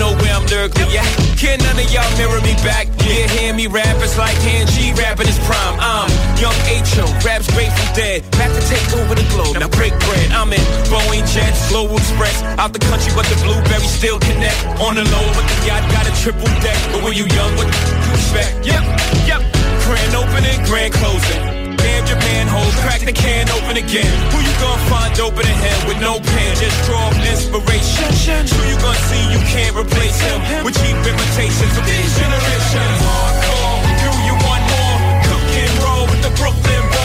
[0.00, 1.06] Know where I'm lyrically at.
[1.36, 2.88] Can none of y'all mirror me back?
[3.04, 5.76] Yeah, hear me rap, it's like hand G rapping his prime.
[5.76, 6.08] I'm
[6.40, 8.24] young H.O., raps Grateful Dead.
[8.40, 10.32] Back to take over the globe, now break bread.
[10.32, 12.42] I'm in Boeing Jets, Global Express.
[12.56, 14.58] Out the country, but the blueberries still connect.
[14.80, 16.80] On the low, but the yacht got a triple deck.
[16.90, 18.64] But when you young, what you expect?
[18.64, 18.82] Yep,
[19.28, 19.40] yep.
[19.84, 21.59] Grand opening, grand closing.
[21.80, 24.12] Damn your manhole, crack the can open again.
[24.32, 26.52] Who you gonna find open in him with no pen?
[26.56, 28.44] Just draw inspiration.
[28.52, 32.96] Who you gonna see you can't replace him with cheap imitations of these generations?
[33.00, 34.98] Hardcore, do you want more?
[35.28, 36.99] Cook and roll with the Brooklyn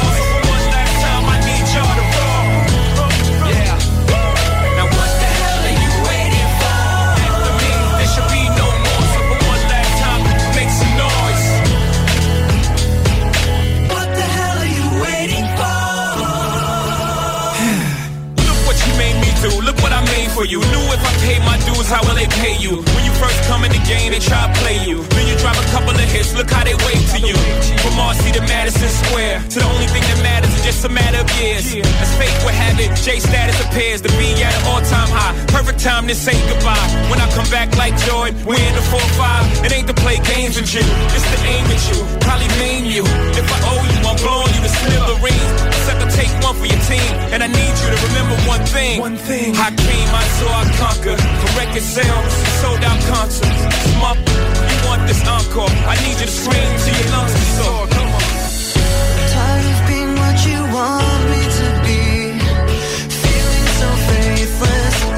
[20.35, 20.59] for you.
[20.59, 22.83] Knew if I paid my dues, how will they pay you?
[22.83, 24.99] When you first come in the game, they try to play you.
[25.15, 27.39] Then you drop a couple of hits, look how they wave to you.
[27.79, 31.14] From Marcy to Madison Square, to the only thing that matters is just a matter
[31.41, 31.65] years.
[32.01, 35.33] As fate would have it, J status appears to be at an all time high.
[35.47, 36.87] Perfect time to say goodbye.
[37.09, 39.65] When I come back like Jordan, we're in the 4-5.
[39.65, 41.99] It ain't to play games with you, it's to aim at you.
[42.21, 43.03] Probably name you.
[43.35, 45.59] If I owe you, I'm blowing you to smithereens.
[45.85, 48.99] Except I take one for your team, and I need you to remember one thing.
[48.99, 49.55] One thing.
[49.55, 51.19] I came, I saw, I conquered.
[51.19, 53.61] For record sales, sold out concerts.
[53.95, 55.71] Smart, you want this encore?
[55.87, 57.94] I need you to scream till your lungs are sore.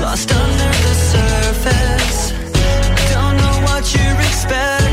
[0.07, 2.31] Lost under the surface.
[3.11, 4.86] Don't know what you're expecting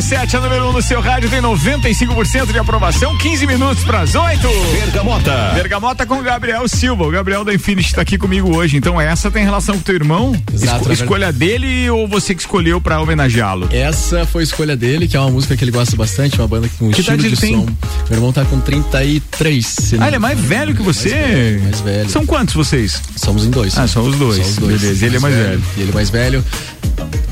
[0.00, 4.00] RC7, a número 1 um no seu rádio, tem 95% de aprovação, 15 minutos para
[4.00, 4.48] as 8.
[4.72, 5.50] Bergamota.
[5.54, 7.04] Bergamota com o Gabriel Silva.
[7.06, 8.78] O Gabriel da Infinity tá aqui comigo hoje.
[8.78, 10.34] Então essa tem relação com teu irmão?
[10.52, 13.68] Exato, Esco- na escolha dele ou você que escolheu para homenageá-lo?
[13.70, 16.68] Essa foi a escolha dele, que é uma música que ele gosta bastante, uma banda
[16.78, 17.54] com Que estilo de tem?
[17.56, 17.66] som.
[18.08, 19.66] Meu irmão tá com 33.
[19.66, 21.10] se não- Ah, ele é mais velho que você?
[21.10, 22.08] Mais velho, mais velho.
[22.10, 23.02] São quantos vocês?
[23.16, 23.76] Somos em dois.
[23.76, 24.38] Ah, são os dois.
[24.38, 24.80] São os dois.
[24.80, 25.62] Beleza, ele é mais velho.
[25.76, 26.42] E ele é mais velho.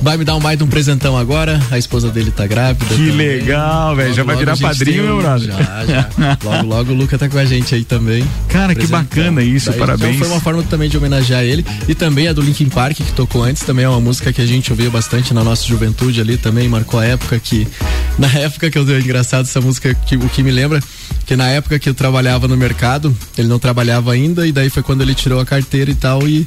[0.00, 1.60] Vai me dar um mais de um presentão agora.
[1.70, 2.94] A esposa dele tá grávida.
[2.94, 3.14] Que também.
[3.14, 4.14] legal, velho.
[4.14, 5.52] Já Logo, vai virar padrinho, meu brother.
[5.52, 6.08] Já, já.
[6.44, 8.24] Logo, logo o Luca tá com a gente aí também.
[8.48, 10.16] Cara, que bacana isso, Daí, parabéns.
[10.16, 11.66] Então foi uma forma também de homenagear ele.
[11.88, 14.46] E também a do Linkin Park, que tocou antes, também é uma música que a
[14.46, 17.66] gente ouvia bastante na nossa juventude ali também, marcou a época que.
[18.18, 20.82] Na época que eu dei engraçado essa música, que, o que me lembra,
[21.24, 24.82] que na época que eu trabalhava no mercado, ele não trabalhava ainda, e daí foi
[24.82, 26.44] quando ele tirou a carteira e tal, e.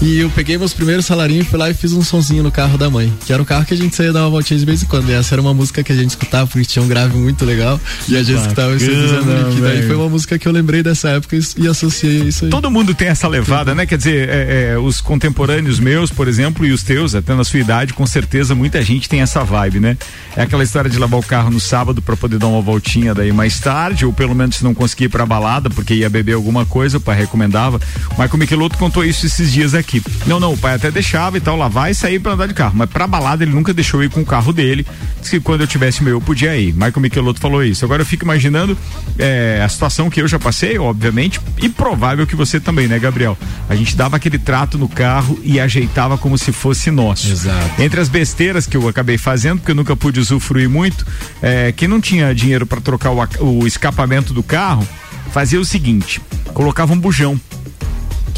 [0.00, 2.88] E eu peguei meus primeiros salarinhos, fui lá e fiz um sonzinho no carro da
[2.88, 3.12] mãe.
[3.26, 5.10] Que era o carro que a gente saía dar uma voltinha de vez em quando.
[5.10, 7.80] E essa era uma música que a gente escutava, porque tinha um grave muito legal.
[8.08, 11.08] E a gente escutava esse Bacana, que daí foi uma música que eu lembrei dessa
[11.10, 12.50] época e, e associei isso aí.
[12.50, 13.86] Todo mundo tem essa levada, né?
[13.86, 17.58] Quer dizer, é, é, os contemporâneos meus, por exemplo, e os teus, até na sua
[17.58, 19.96] idade, com certeza muita gente tem essa vibe, né?
[20.36, 23.32] É aquela história de lavar o carro no sábado pra poder dar uma voltinha daí
[23.32, 26.64] mais tarde, ou pelo menos se não conseguir ir pra balada, porque ia beber alguma
[26.64, 27.80] coisa, o pai recomendava.
[28.16, 29.87] O Michael Michelotto contou isso esses dias aqui.
[30.26, 32.74] Não, não, o pai até deixava e tal, lavar e sair pra andar de carro,
[32.76, 34.86] mas pra balada ele nunca deixou eu ir com o carro dele.
[35.20, 36.72] Disse que quando eu tivesse meu, eu podia ir.
[36.74, 37.84] Michael Michelotto falou isso.
[37.84, 38.76] Agora eu fico imaginando
[39.18, 43.36] é, a situação que eu já passei, obviamente, e provável que você também, né, Gabriel?
[43.68, 47.30] A gente dava aquele trato no carro e ajeitava como se fosse nosso.
[47.30, 47.80] Exato.
[47.82, 51.06] Entre as besteiras que eu acabei fazendo, porque eu nunca pude usufruir muito,
[51.42, 54.86] é, quem não tinha dinheiro para trocar o, o escapamento do carro,
[55.32, 56.20] fazia o seguinte:
[56.52, 57.40] colocava um bujão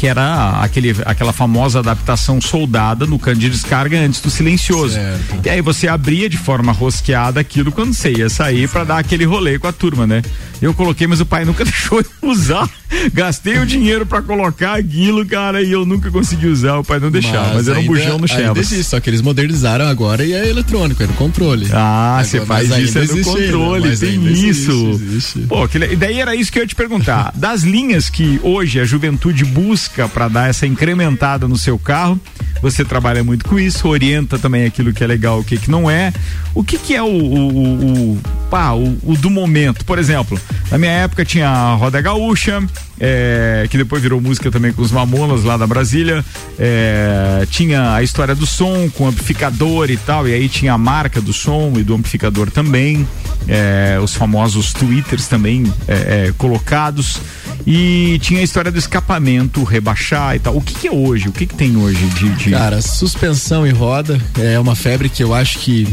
[0.01, 4.97] que era aquele, aquela famosa adaptação soldada no cano de descarga antes do silencioso.
[5.45, 9.25] E aí você abria de forma rosqueada aquilo quando você ia sair para dar aquele
[9.25, 10.23] rolê com a turma, né?
[10.59, 12.67] Eu coloquei, mas o pai nunca deixou eu usar.
[13.13, 16.77] Gastei o dinheiro para colocar aquilo, cara, e eu nunca consegui usar.
[16.77, 18.59] O pai não deixava, mas, era um bujão no ainda Chevrolet.
[18.59, 21.67] existe, só que eles modernizaram agora e é eletrônico, é no controle.
[21.73, 24.89] Ah, você mas faz isso é no existe controle, mas tem ainda existe, isso.
[24.91, 25.39] existe.
[25.41, 27.31] Pô, que e daí era isso que eu ia te perguntar.
[27.41, 32.19] Das linhas que hoje a juventude busca para dar essa incrementada no seu carro,
[32.61, 35.89] você trabalha muito com isso, orienta também aquilo que é legal, o que que não
[35.89, 36.13] é.
[36.53, 38.19] O que que é o, o, o, o-
[38.49, 39.83] pá, o, o do momento?
[39.85, 40.39] Por exemplo,
[40.69, 42.61] na minha época tinha a Roda Gaúcha,
[42.99, 46.23] é, que depois virou música também com os Mamonas lá da Brasília.
[46.59, 51.19] É, tinha a história do som com amplificador e tal, e aí tinha a marca
[51.19, 53.07] do som e do amplificador também.
[53.47, 57.19] é, os famosos twitters também é, é, colocados.
[57.65, 60.55] E tinha a história do escapamento, rebaixar e tal.
[60.57, 61.27] O que, que é hoje?
[61.29, 62.29] O que, que tem hoje de.
[62.35, 62.51] de...
[62.51, 65.87] Cara, suspensão e roda é uma febre que eu acho que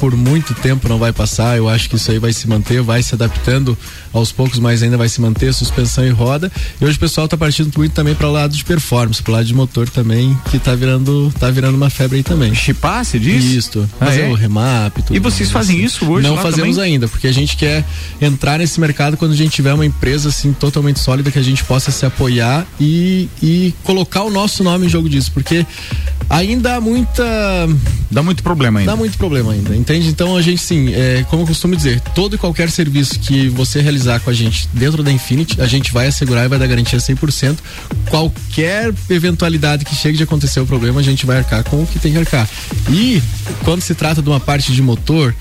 [0.00, 1.56] por muito tempo não vai passar.
[1.56, 3.76] Eu acho que isso aí vai se manter, vai se adaptando
[4.12, 6.50] aos poucos, mas ainda vai se manter suspensão e roda.
[6.80, 9.44] E hoje o pessoal tá partindo muito também para o lado de performance, pro lado
[9.44, 12.54] de motor também, que tá virando, tá virando uma febre aí também.
[12.54, 13.44] Chipar, você diz?
[13.44, 13.88] Isso.
[14.00, 14.28] Ah, Fazer é?
[14.28, 15.16] o remap, tudo.
[15.16, 16.92] E vocês mais, fazem isso hoje Não fazemos também?
[16.94, 17.84] ainda, porque a gente quer
[18.20, 21.64] entrar nesse mercado quando a gente tiver uma empresa assim totalmente sólida que a gente
[21.64, 25.66] possa se apoiar e, e colocar o nosso nome em jogo disso, porque
[26.28, 27.24] ainda há muita
[28.10, 28.92] Dá muito problema ainda.
[28.92, 30.08] Dá muito problema ainda, entende?
[30.08, 33.80] Então a gente sim, é, como eu costumo dizer, todo e qualquer serviço que você
[33.80, 36.98] realizar com a gente dentro da Infinity, a gente vai assegurar e vai dar garantia
[36.98, 37.58] 100%.
[38.10, 41.98] Qualquer eventualidade que chegue de acontecer o problema, a gente vai arcar com o que
[41.98, 42.48] tem que arcar.
[42.90, 43.22] E
[43.64, 45.34] quando se trata de uma parte de motor,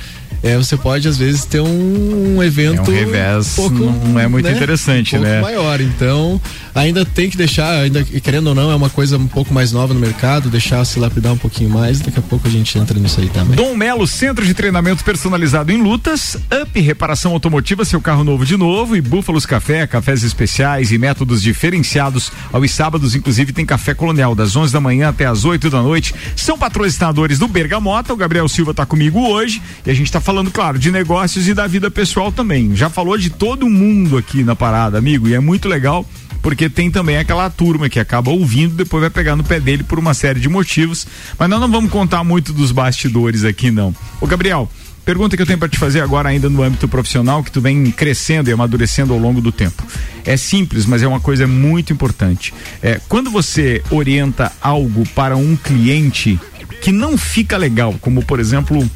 [0.44, 4.28] é, você pode às vezes ter um evento É um revés, um pouco, não é
[4.28, 5.42] muito interessante, um pouco né?
[5.42, 5.80] maior.
[5.82, 6.42] Então,
[6.74, 9.94] ainda tem que deixar, ainda querendo ou não, é uma coisa um pouco mais nova
[9.94, 13.20] no mercado, deixar se lapidar um pouquinho mais, daqui a pouco a gente entra nisso
[13.20, 13.56] aí também.
[13.56, 18.58] Dom Melo, centro de treinamento personalizado em lutas, Up Reparação Automotiva, seu carro novo de
[18.58, 22.32] novo, e Búfalos Café, cafés especiais e métodos diferenciados.
[22.52, 26.14] Aos sábados, inclusive, tem café colonial, das 11 da manhã até as 8 da noite.
[26.36, 28.14] São patrocinadores do Bergamota.
[28.14, 31.54] O Gabriel Silva está comigo hoje e a gente está falando, claro, de negócios e
[31.54, 32.76] da vida pessoal também.
[32.76, 36.06] Já falou de todo mundo aqui na parada, amigo, e é muito legal
[36.42, 40.00] porque tem também aquela turma que acaba ouvindo, depois vai pegar no pé dele por
[40.00, 41.06] uma série de motivos.
[41.38, 43.96] Mas nós não vamos contar muito dos bastidores aqui, não.
[44.20, 44.70] Ô, Gabriel,
[45.06, 47.92] pergunta que eu tenho para te fazer agora, ainda no âmbito profissional, que tu vem
[47.92, 49.86] crescendo e amadurecendo ao longo do tempo.
[50.26, 52.54] É simples, mas é uma coisa muito importante.
[52.82, 56.40] É, quando você orienta algo para um cliente
[56.82, 58.90] que não fica legal, como por exemplo,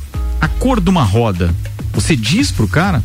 [0.45, 1.53] a cor de uma roda,
[1.91, 3.03] você diz pro cara?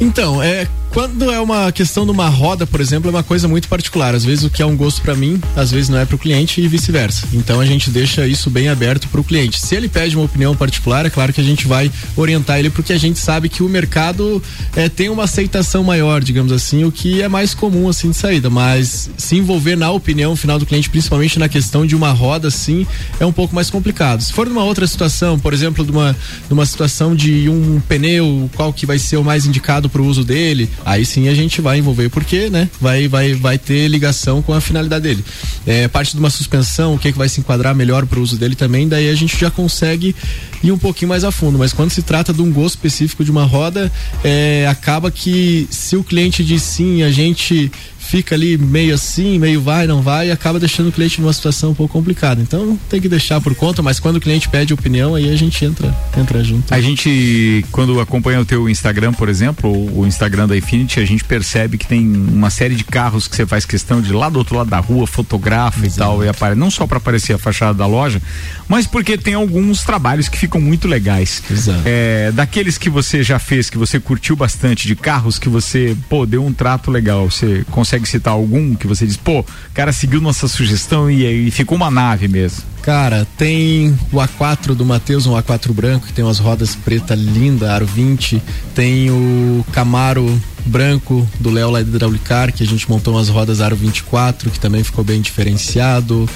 [0.00, 3.66] Então, é Quando é uma questão de uma roda, por exemplo, é uma coisa muito
[3.66, 4.14] particular.
[4.14, 6.18] Às vezes o que é um gosto para mim, às vezes não é para o
[6.18, 7.26] cliente e vice-versa.
[7.32, 9.58] Então a gente deixa isso bem aberto para o cliente.
[9.58, 12.92] Se ele pede uma opinião particular, é claro que a gente vai orientar ele porque
[12.92, 14.40] a gente sabe que o mercado
[14.76, 18.48] é, tem uma aceitação maior, digamos assim, o que é mais comum assim de saída.
[18.48, 22.86] Mas se envolver na opinião final do cliente, principalmente na questão de uma roda, assim,
[23.18, 24.22] é um pouco mais complicado.
[24.22, 26.16] Se for numa outra situação, por exemplo, de uma,
[26.48, 30.22] uma situação de um pneu, qual que vai ser o mais indicado para o uso
[30.22, 34.52] dele, aí sim a gente vai envolver porque, né, vai vai vai ter ligação com
[34.52, 35.24] a finalidade dele.
[35.66, 38.36] É, parte de uma suspensão, o que que vai se enquadrar melhor para o uso
[38.36, 40.14] dele também, daí a gente já consegue
[40.62, 43.30] ir um pouquinho mais a fundo, mas quando se trata de um gosto específico de
[43.30, 43.90] uma roda,
[44.22, 47.70] é, acaba que se o cliente diz sim, a gente
[48.14, 51.72] fica ali meio assim, meio vai, não vai, e acaba deixando o cliente numa situação
[51.72, 52.40] um pouco complicada.
[52.40, 55.64] Então tem que deixar por conta, mas quando o cliente pede opinião, aí a gente
[55.64, 56.72] entra, entra junto.
[56.72, 61.24] A gente, quando acompanha o teu Instagram, por exemplo, o Instagram da Infinity, a gente
[61.24, 64.56] percebe que tem uma série de carros que você faz questão de lá do outro
[64.56, 65.96] lado da rua, fotografa Exato.
[65.96, 66.54] e tal, e apare...
[66.54, 68.22] não só para aparecer a fachada da loja,
[68.68, 71.42] mas porque tem alguns trabalhos que ficam muito legais.
[71.50, 71.82] Exato.
[71.84, 76.24] É, daqueles que você já fez, que você curtiu bastante, de carros que você, pô,
[76.24, 80.48] deu um trato legal, você consegue citar algum que você diz, pô, cara seguiu nossa
[80.48, 82.62] sugestão e, e ficou uma nave mesmo?
[82.82, 87.72] Cara, tem o A4 do Matheus, um A4 branco, que tem umas rodas preta linda,
[87.72, 88.42] aro 20.
[88.74, 93.60] Tem o Camaro branco do Léo lá de Hidraulicar, que a gente montou umas rodas
[93.60, 96.28] aro 24, que também ficou bem diferenciado.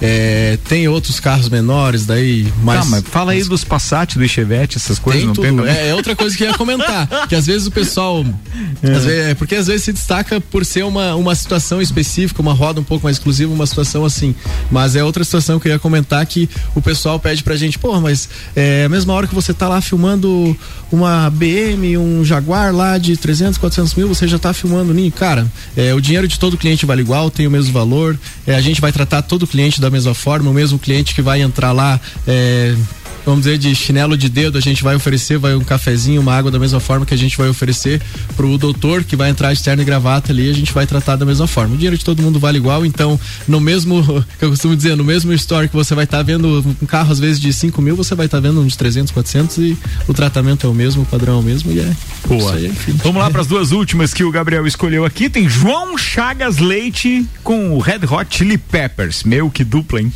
[0.00, 2.80] É, tem outros carros menores daí, mas.
[2.80, 5.62] Tá, mas fala aí dos Passat, do Chevette, essas coisas, tem não tudo.
[5.62, 5.74] tem?
[5.74, 7.06] É, é, outra coisa que eu ia comentar.
[7.28, 8.24] que às vezes o pessoal.
[8.82, 8.92] É.
[8.92, 12.52] Às vezes, é porque às vezes se destaca por ser uma, uma situação específica, uma
[12.52, 14.34] roda um pouco mais exclusiva, uma situação assim.
[14.70, 18.00] Mas é outra situação que eu ia comentar que o pessoal pede pra gente, porra,
[18.00, 20.56] mas é a mesma hora que você tá lá filmando
[20.90, 25.10] uma BM, um Jaguar lá de 300, 400 mil, você já tá filmando ninho.
[25.12, 28.18] Cara, é, o dinheiro de todo cliente vale igual, tem o mesmo valor.
[28.46, 31.40] É, a gente vai tratar todo cliente da mesma forma, o mesmo cliente que vai
[31.40, 32.74] entrar lá é,
[33.24, 36.50] vamos dizer, de chinelo de dedo, a gente vai oferecer, vai um cafezinho, uma água
[36.50, 38.00] da mesma forma que a gente vai oferecer
[38.36, 41.46] pro doutor que vai entrar externo e gravata ali, a gente vai tratar da mesma
[41.46, 41.74] forma.
[41.74, 44.02] O dinheiro de todo mundo vale igual, então, no mesmo,
[44.38, 47.12] que eu costumo dizer, no mesmo store que você vai estar tá vendo um carro
[47.12, 50.14] às vezes de 5 mil, você vai estar tá vendo uns 300, 400 e o
[50.14, 51.96] tratamento é o mesmo, o padrão é o mesmo e é.
[52.26, 52.54] Boa.
[52.54, 55.28] Aí, Vamos lá para as duas últimas que o Gabriel escolheu aqui.
[55.28, 59.24] Tem João Chagas Leite com o Red Hot Chili Peppers.
[59.24, 60.12] Meu, que dupla, hein?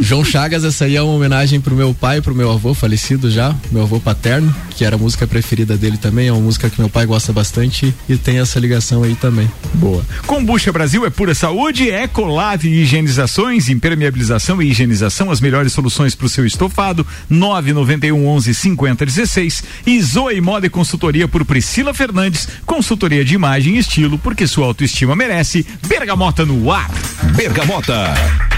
[0.00, 3.54] João Chagas, essa aí é uma homenagem pro meu pai, pro meu avô falecido já,
[3.70, 6.88] meu avô paterno, que era a música preferida dele também, é uma música que meu
[6.88, 9.50] pai gosta bastante e tem essa ligação aí também.
[9.74, 10.04] Boa.
[10.26, 16.30] Combucha Brasil é pura saúde, Ecolave higienizações, impermeabilização e higienização, as melhores soluções para o
[16.30, 23.24] seu estofado, 991 11 50 16 e Zoe Moda e Consultoria por Priscila Fernandes, consultoria
[23.24, 25.66] de imagem e estilo, porque sua autoestima merece.
[25.86, 26.90] Bergamota no ar.
[27.34, 28.55] Bergamota.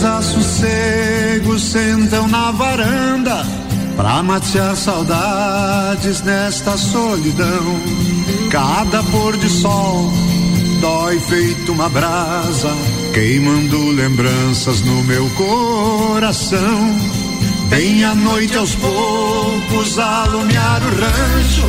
[0.00, 3.44] Desassossegos sentam na varanda
[3.96, 7.80] pra matear saudades nesta solidão.
[8.50, 10.10] Cada pôr de sol
[10.80, 12.74] dói feito uma brasa,
[13.12, 16.98] queimando lembranças no meu coração.
[17.68, 21.66] Vem a noite aos poucos alumiar o rancho,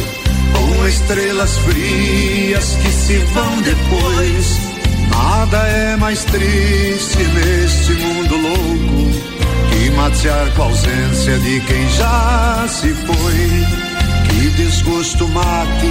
[0.53, 4.59] com estrelas frias que se vão depois.
[5.09, 9.21] Nada é mais triste neste mundo louco
[9.71, 13.90] que matear com a ausência de quem já se foi.
[14.55, 15.89] Desgosto mate,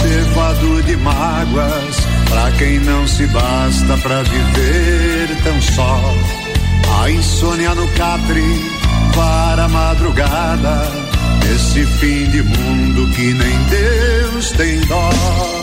[0.00, 6.00] cevado de mágoas Pra quem não se basta pra viver tão só.
[7.02, 8.42] A insônia no catre
[9.14, 10.90] para a madrugada.
[11.54, 15.61] Esse fim de mundo que nem Deus tem dó.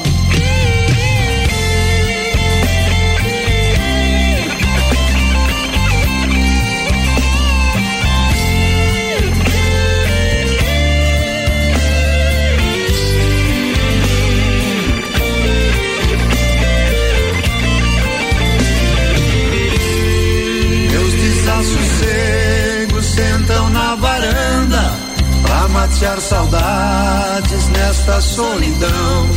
[25.99, 29.29] Matear saudades nesta solidão.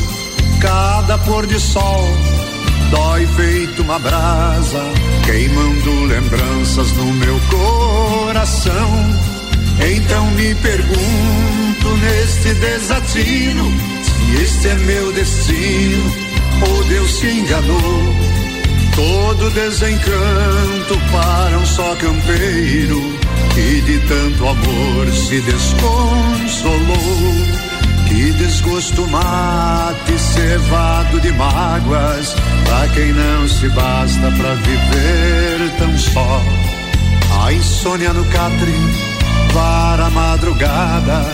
[0.61, 2.05] Cada pôr de sol
[2.89, 4.81] dói feito uma brasa,
[5.27, 8.91] queimando lembranças no meu coração.
[9.97, 13.73] Então me pergunto neste desatino.
[14.05, 16.13] Se este é meu destino,
[16.71, 18.15] ou Deus se enganou.
[18.95, 23.22] Todo desencanto para um só campeiro
[23.55, 26.93] que de tanto amor se desconsolou.
[28.09, 32.35] Que desgosto mate cevado de mágoas
[32.65, 36.43] pra quem não se basta pra viver tão só.
[37.45, 38.75] A insônia no catre
[39.53, 41.25] para a madrugada,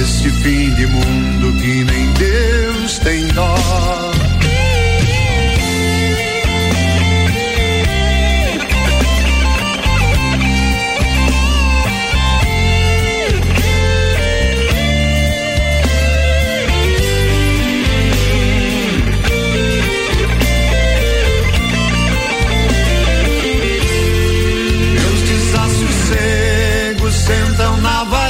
[0.00, 4.09] este fim de mundo que nem Deus tem dó.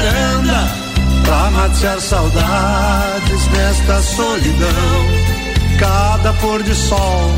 [0.01, 0.69] Varanda
[1.25, 4.71] pra matear saudades nesta solidão.
[5.79, 7.31] Cada pôr de sol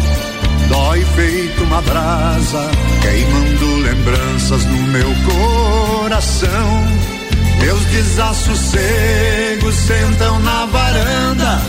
[0.69, 6.87] dói feito uma brasa, queimando lembranças no meu coração.
[7.61, 11.63] Meus desassossegos sentam na varanda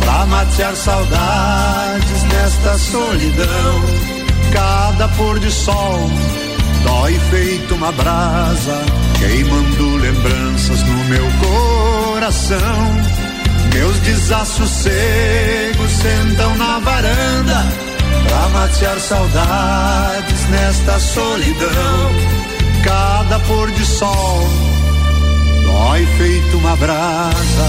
[0.00, 3.82] pra matear saudades nesta solidão.
[4.52, 6.10] Cada pôr de sol
[6.84, 8.82] dói feito uma brasa,
[9.18, 12.58] queimando lembranças no meu coração.
[13.74, 17.66] Meus desassossegos sentam na varanda
[18.26, 22.10] pra matear saudades nesta solidão.
[22.84, 24.48] Cada pôr de sol
[25.64, 27.68] dói feito uma brasa,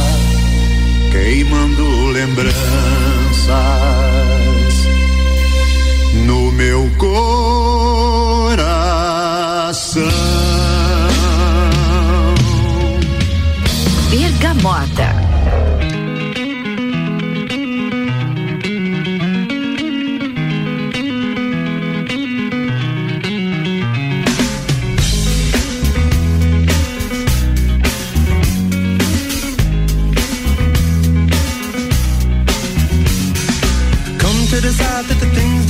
[1.12, 2.54] queimando lembranças
[6.26, 7.50] no meu coração.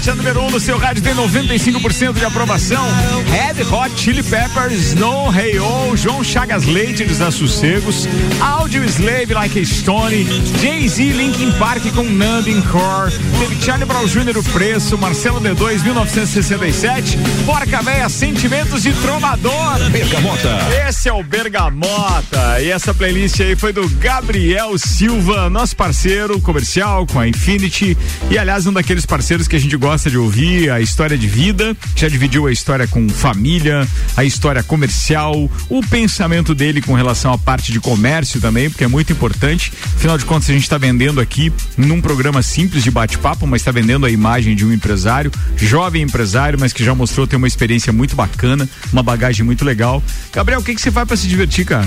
[0.00, 2.84] RC7, a número 1 um no seu rádio, tem 95% de aprovação.
[3.30, 8.06] Red Hot Chili Peppers, Snow, Hey Oh, João Chagas Leite, Desassossegos,
[8.38, 10.26] Audio Slave Like a Stone,
[10.60, 14.36] Jay-Z, Linkin Park com Nandin Core, teve Charlie Brown Jr.
[14.36, 17.16] O Preço, Marcelo D2, 1967,
[17.46, 19.90] Porca Véia, Sentimentos de Trovador.
[19.90, 20.58] Bergamota.
[20.86, 22.60] Esse é o Bergamota.
[22.60, 27.96] E essa playlist aí foi do Gabriel Silva, nosso parceiro comercial com a Infinity.
[28.30, 31.76] E aliás, um daqueles parceiros que a gente gosta de ouvir a história de vida.
[31.96, 33.86] Já dividiu a história com família,
[34.16, 38.88] a história comercial, o pensamento dele com relação à parte de comércio também, porque é
[38.88, 39.72] muito importante.
[39.96, 43.70] Afinal de contas, a gente está vendendo aqui num programa simples de bate-papo, mas está
[43.70, 47.92] vendendo a imagem de um empresário, jovem empresário, mas que já mostrou ter uma experiência
[47.92, 50.02] muito bacana, uma bagagem muito legal.
[50.32, 51.86] Gabriel, o que, que você faz para se divertir, cara?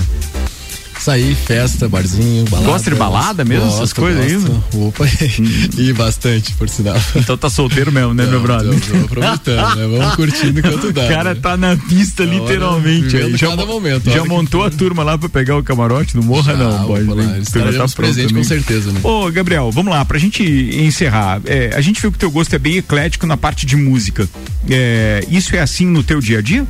[0.99, 2.71] Sair, festa, barzinho, balada.
[2.71, 4.63] Gosta de balada mesmo, Gosto, essas coisas ainda?
[4.75, 5.05] Opa,
[5.77, 6.95] e bastante, por sinal.
[7.15, 8.73] Então tá solteiro mesmo, né, meu brother?
[8.79, 9.97] Tô, aproveitando, né?
[9.97, 11.03] Vamos curtindo enquanto dá.
[11.13, 11.39] O cara né?
[11.41, 13.17] tá na pista, hora, literalmente.
[13.17, 13.35] aí.
[13.35, 16.15] Já, momento, já hora montou a turma lá pra pegar o camarote?
[16.15, 17.03] Não morra, Já, não, pode.
[17.05, 18.43] lá, Já tá pronto presentes, também.
[18.43, 18.99] com certeza, né?
[19.03, 21.41] Ô, Gabriel, vamos lá, pra gente encerrar.
[21.45, 24.27] é, a gente viu que o teu gosto é bem eclético na parte de música.
[24.69, 26.65] É, isso é assim no teu dia a dia?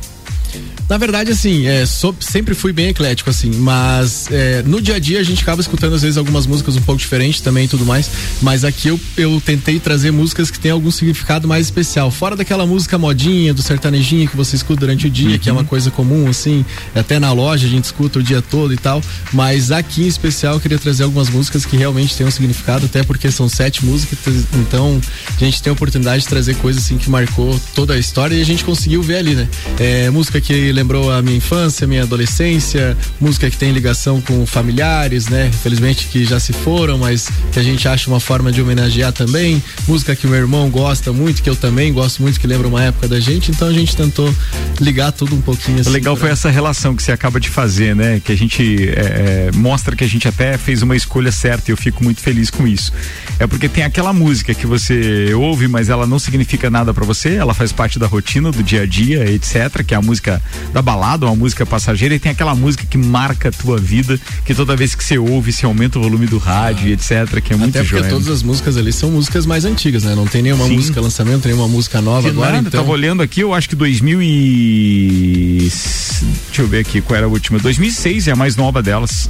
[0.88, 4.98] Na verdade, assim, é, sou- sempre fui bem eclético, assim, mas é, no dia a
[4.98, 7.86] dia a gente acaba escutando às vezes algumas músicas um pouco diferentes também e tudo
[7.86, 8.10] mais,
[8.42, 12.66] mas aqui eu, eu tentei trazer músicas que têm algum significado mais especial, fora daquela
[12.66, 16.28] música modinha, do sertanejinho que você escuta durante o dia, que é uma coisa comum,
[16.28, 16.62] assim,
[16.94, 19.00] até na loja a gente escuta o dia todo e tal,
[19.32, 23.02] mas aqui em especial eu queria trazer algumas músicas que realmente têm um significado, até
[23.02, 24.18] porque são sete músicas,
[24.54, 25.00] então
[25.34, 28.42] a gente tem a oportunidade de trazer coisas assim que marcou toda a história e
[28.42, 29.48] a gente conseguiu ver ali, né?
[29.80, 35.28] É, música que lembrou a minha infância, minha adolescência, música que tem ligação com familiares,
[35.28, 35.46] né?
[35.48, 39.62] Infelizmente que já se foram, mas que a gente acha uma forma de homenagear também.
[39.86, 42.82] Música que o meu irmão gosta muito, que eu também gosto muito, que lembra uma
[42.82, 43.50] época da gente.
[43.50, 44.32] Então a gente tentou
[44.80, 45.90] ligar tudo um pouquinho assim.
[45.90, 48.20] o legal pra- foi essa relação que você acaba de fazer, né?
[48.24, 51.72] Que a gente é, é, mostra que a gente até fez uma escolha certa e
[51.72, 52.92] eu fico muito feliz com isso.
[53.38, 57.34] É porque tem aquela música que você ouve, mas ela não significa nada pra você,
[57.34, 59.82] ela faz parte da rotina, do dia a dia, etc.
[59.86, 60.40] Que é a música
[60.72, 64.54] da balada, uma música passageira, e tem aquela música que marca a tua vida, que
[64.54, 67.40] toda vez que você ouve, você aumenta o volume do rádio, etc.
[67.42, 68.10] Que é muito Até porque joia.
[68.10, 70.14] todas as músicas ali são músicas mais antigas, né?
[70.14, 70.76] Não tem nenhuma Sim.
[70.76, 72.80] música lançamento, nenhuma música nova Que agora, nada, então.
[72.80, 75.68] tava olhando aqui, eu acho que 2000 e...
[76.46, 77.58] Deixa eu ver aqui, qual era a última?
[77.58, 79.28] 2006 é a mais nova delas.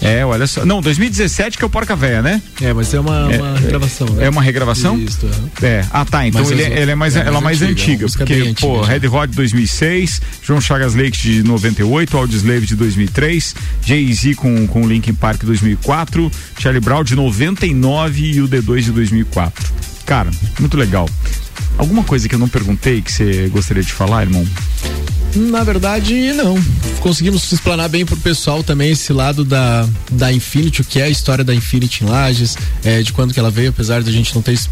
[0.00, 0.64] É, olha só.
[0.64, 2.42] Não, 2017 que é o Porca Véia, né?
[2.60, 4.24] É, mas é uma, uma regravação, né?
[4.26, 4.98] É uma regravação?
[4.98, 5.26] Isso,
[5.62, 5.66] é.
[5.66, 5.86] É.
[5.90, 6.26] Ah, tá.
[6.26, 7.96] Então Mas ele, as é- ele é mais, é ela é mais mais antiga, antiga.
[7.96, 8.88] uma música porque, antiga pô, já.
[8.92, 10.22] Red Hot de 2006,
[10.52, 16.78] João Chagas Leite de 98, Audioslave de 2003, Jay-Z com, com Linkin Park 2004, Charlie
[16.78, 19.72] Brown de 99 e o D2 de 2004.
[20.04, 20.30] Cara,
[20.60, 21.08] muito legal.
[21.78, 24.46] Alguma coisa que eu não perguntei que você gostaria de falar, irmão?
[25.34, 26.62] Na verdade, não.
[27.00, 31.08] Conseguimos explanar bem pro pessoal também esse lado da, da Infinity, o que é a
[31.08, 34.34] história da Infinity em Lages, é, de quando que ela veio, apesar de a gente
[34.34, 34.68] não ter es-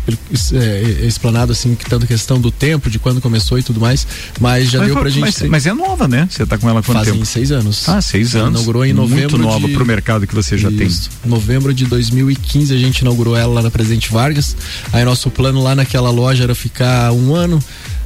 [0.53, 4.07] é, explanado assim tanto questão do tempo, de quando começou e tudo mais,
[4.39, 5.21] mas já mas, deu pra gente.
[5.23, 6.29] mas, ter- mas é nova, né?
[6.31, 7.25] Você tá com ela há quanto Fazem tempo?
[7.25, 7.89] seis anos.
[7.89, 8.61] Ah, seis Ela anos.
[8.61, 9.39] Inaugurou em novembro.
[9.39, 9.73] Muito nova de...
[9.73, 11.09] pro mercado que você já Isso.
[11.25, 14.55] Novembro de 2015 a gente inaugurou ela lá na Presidente Vargas.
[14.93, 16.70] Aí nosso plano lá naquela loja era ficar
[17.15, 17.59] um ano,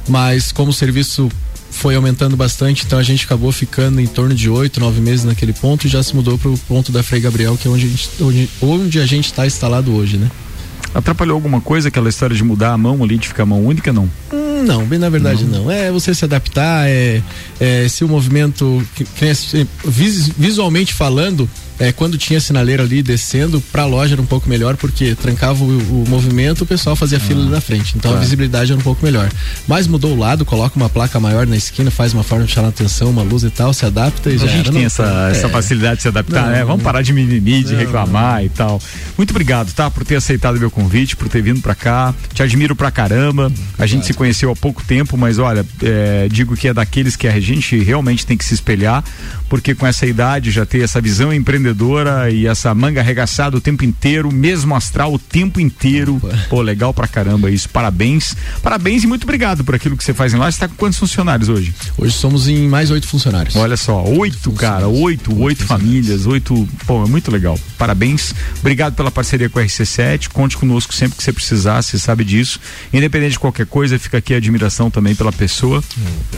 [0.07, 1.29] mas como o serviço
[1.71, 5.51] foi aumentando bastante, então a gente acabou ficando em torno de oito, nove meses naquele
[5.51, 8.09] ponto e já se mudou pro ponto da Frei Gabriel, que é onde a gente,
[8.21, 10.31] onde, onde a gente está instalado hoje, né?
[10.93, 14.09] Atrapalhou alguma coisa aquela história de mudar a mão ali, de ficar mão única, não?
[14.31, 15.69] Hum, Não, bem na verdade não.
[15.69, 17.21] É você se adaptar, é,
[17.59, 18.81] é se o movimento,
[19.85, 21.49] vis- visualmente falando,
[21.79, 25.67] é, quando tinha sinaleira ali descendo pra loja era um pouco melhor, porque trancava o,
[26.03, 27.95] o movimento, o pessoal fazia fila ali na frente.
[27.97, 28.23] Então a claro.
[28.23, 29.29] visibilidade era um pouco melhor.
[29.67, 32.67] Mas mudou o lado, coloca uma placa maior na esquina, faz uma forma de chamar
[32.67, 34.85] a atenção, uma luz e tal, se adapta e A já gente era, tem não-
[34.87, 35.49] essa, essa é.
[35.49, 36.63] facilidade de se adaptar, Não, né?
[36.63, 38.81] Vamos parar de mimimi, de não, reclamar e tal.
[39.17, 39.89] Muito obrigado, tá?
[39.91, 42.13] Por ter aceitado meu convite, por ter vindo pra cá.
[42.33, 43.51] Te admiro pra caramba.
[43.77, 47.27] A gente se conheceu há pouco tempo, mas olha, é, digo que é daqueles que
[47.27, 49.03] a gente realmente tem que se espelhar,
[49.49, 53.83] porque com essa idade já ter essa visão empreendedora e essa manga arregaçada o tempo
[53.83, 56.21] inteiro, mesmo astral o tempo inteiro.
[56.49, 57.69] Pô, legal pra caramba isso.
[57.69, 58.35] Parabéns.
[58.61, 60.51] Parabéns e muito obrigado por aquilo que você faz em lá.
[60.51, 61.73] Você tá com quantos funcionários hoje?
[61.97, 63.55] Hoje somos em mais oito funcionários.
[63.55, 66.67] Olha só, oito, cara, oito, oito famílias, oito.
[66.85, 67.59] Pô, é muito legal.
[67.77, 68.33] Parabéns.
[68.59, 70.29] Obrigado pela parceria com a RC7.
[70.29, 72.59] Conte conosco sempre que você precisar, você sabe disso.
[72.93, 75.83] Independente de qualquer coisa, fica aqui a admiração também pela pessoa,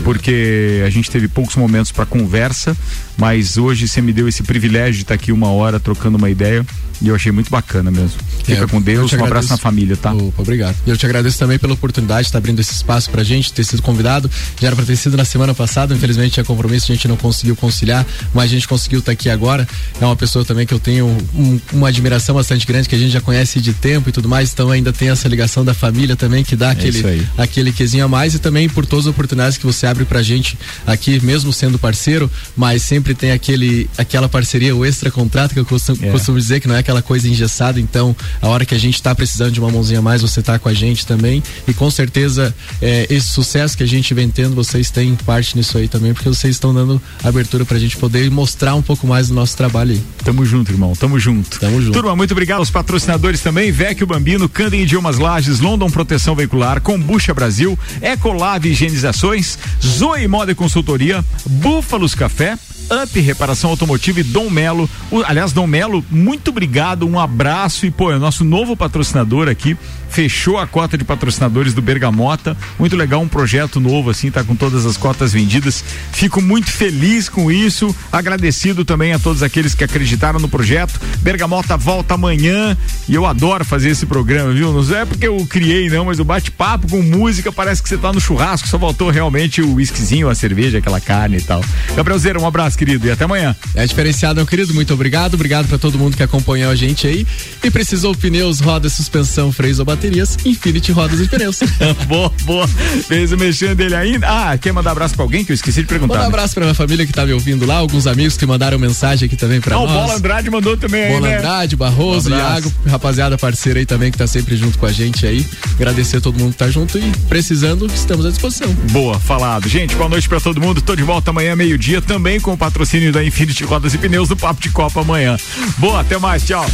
[0.03, 2.75] porque a gente teve poucos momentos para conversa,
[3.17, 6.65] mas hoje você me deu esse privilégio de estar aqui uma hora trocando uma ideia
[6.99, 8.17] e eu achei muito bacana mesmo.
[8.43, 10.11] Fica É, com eu Deus, um abraço na família, tá?
[10.13, 10.75] Opa, obrigado.
[10.85, 13.63] E eu te agradeço também pela oportunidade de estar abrindo esse espaço pra gente, ter
[13.63, 14.29] sido convidado.
[14.59, 17.55] Já era pra ter sido na semana passada, infelizmente tinha compromisso, a gente não conseguiu
[17.55, 18.03] conciliar,
[18.33, 19.67] mas a gente conseguiu estar aqui agora.
[20.01, 21.05] É uma pessoa também que eu tenho
[21.35, 24.51] um- uma admiração bastante grande, que a gente já conhece de tempo e tudo mais,
[24.51, 28.07] então ainda tem essa ligação da família também, que dá É aquele, aquele quesinho a
[28.07, 30.57] mais e também por todas as oportunidades que você abre pra gente
[30.87, 35.65] aqui, mesmo sendo parceiro, mas sempre tem aquele, aquela parceria, o extra contrato que eu
[35.65, 36.11] costumo, É.
[36.11, 39.13] costumo dizer que não é aquela coisa engessada, então a hora que a gente tá
[39.15, 42.53] precisando de uma mãozinha a mais, você tá com a gente também e com certeza
[42.81, 46.29] é, esse sucesso que a gente vem tendo, vocês têm parte nisso aí também, porque
[46.29, 50.01] vocês estão dando abertura pra gente poder mostrar um pouco mais do nosso trabalho aí.
[50.23, 50.93] Tamo junto, irmão.
[50.95, 51.59] Tamo junto.
[51.59, 51.93] Tamo junto.
[51.93, 53.71] Turma, muito obrigado aos patrocinadores também.
[53.71, 60.55] Vecchio Bambino, Candem Idiomas Lages, London Proteção Veicular, Combucha Brasil, Ecolave Higienizações, Zoe Moda e
[60.55, 62.57] Consultoria, Búfalos Café,
[62.91, 64.89] Up Reparação Automotiva e Dom Melo.
[65.11, 69.47] O- aliás, Dom Melo, muito obrigado, um abraço e, pô, é o nosso novo patrocinador
[69.49, 69.75] aqui.
[70.09, 72.55] Fechou a cota de patrocinadores do Bergamota.
[72.79, 75.83] Muito legal, um projeto novo, assim, tá com todas as cotas vendidas.
[76.13, 77.93] Fico muito feliz com isso.
[78.11, 80.99] Agradecido também a todos aqueles que acreditaram no projeto.
[81.19, 82.75] Bergamota volta amanhã
[83.07, 84.71] e eu adoro fazer esse programa, viu?
[84.71, 88.13] Não é porque eu criei, não, mas o bate-papo com música parece que você tá
[88.13, 91.61] no churrasco, só faltou realmente o whiskyzinho, a cerveja, aquela carne e tal.
[91.95, 93.55] Gabriel Zera, um abraço, querido, e até amanhã.
[93.75, 94.73] É diferenciado, meu querido.
[94.73, 95.33] Muito obrigado.
[95.33, 97.25] Obrigado pra todo mundo que acompanhou a gente aí.
[97.63, 101.59] E precisou pneus, rodas, suspensão, freios ou baterias, Infinity Rodas e Pneus.
[102.07, 102.67] boa, boa.
[103.07, 104.27] Fez o mexendo dele ainda.
[104.27, 106.13] Ah, quer mandar abraço pra alguém que eu esqueci de perguntar?
[106.13, 106.35] Manda um né?
[106.35, 109.35] abraço pra minha família que tá me ouvindo lá, alguns amigos que mandaram mensagem aqui
[109.35, 109.93] também pra Ah, o nós.
[109.93, 111.37] Bola Andrade mandou também aí, Bola né?
[111.37, 112.37] Andrade, Barroso, Um.
[112.37, 115.45] Iago, rapaziada parceira aí também que tá sempre junto com a gente aí.
[115.75, 118.71] Agradecer a todo mundo que tá junto e precisando, estamos à disposição.
[118.91, 119.67] Boa, falado.
[119.67, 120.81] Gente, boa noite pra todo mundo.
[120.81, 124.35] Tô de volta amanhã, meio-dia, também com o patrocínio da Infinity Rodas e Pneus do
[124.35, 125.37] Papo de Copa amanhã.
[125.77, 126.65] Boa, até mais, tchau.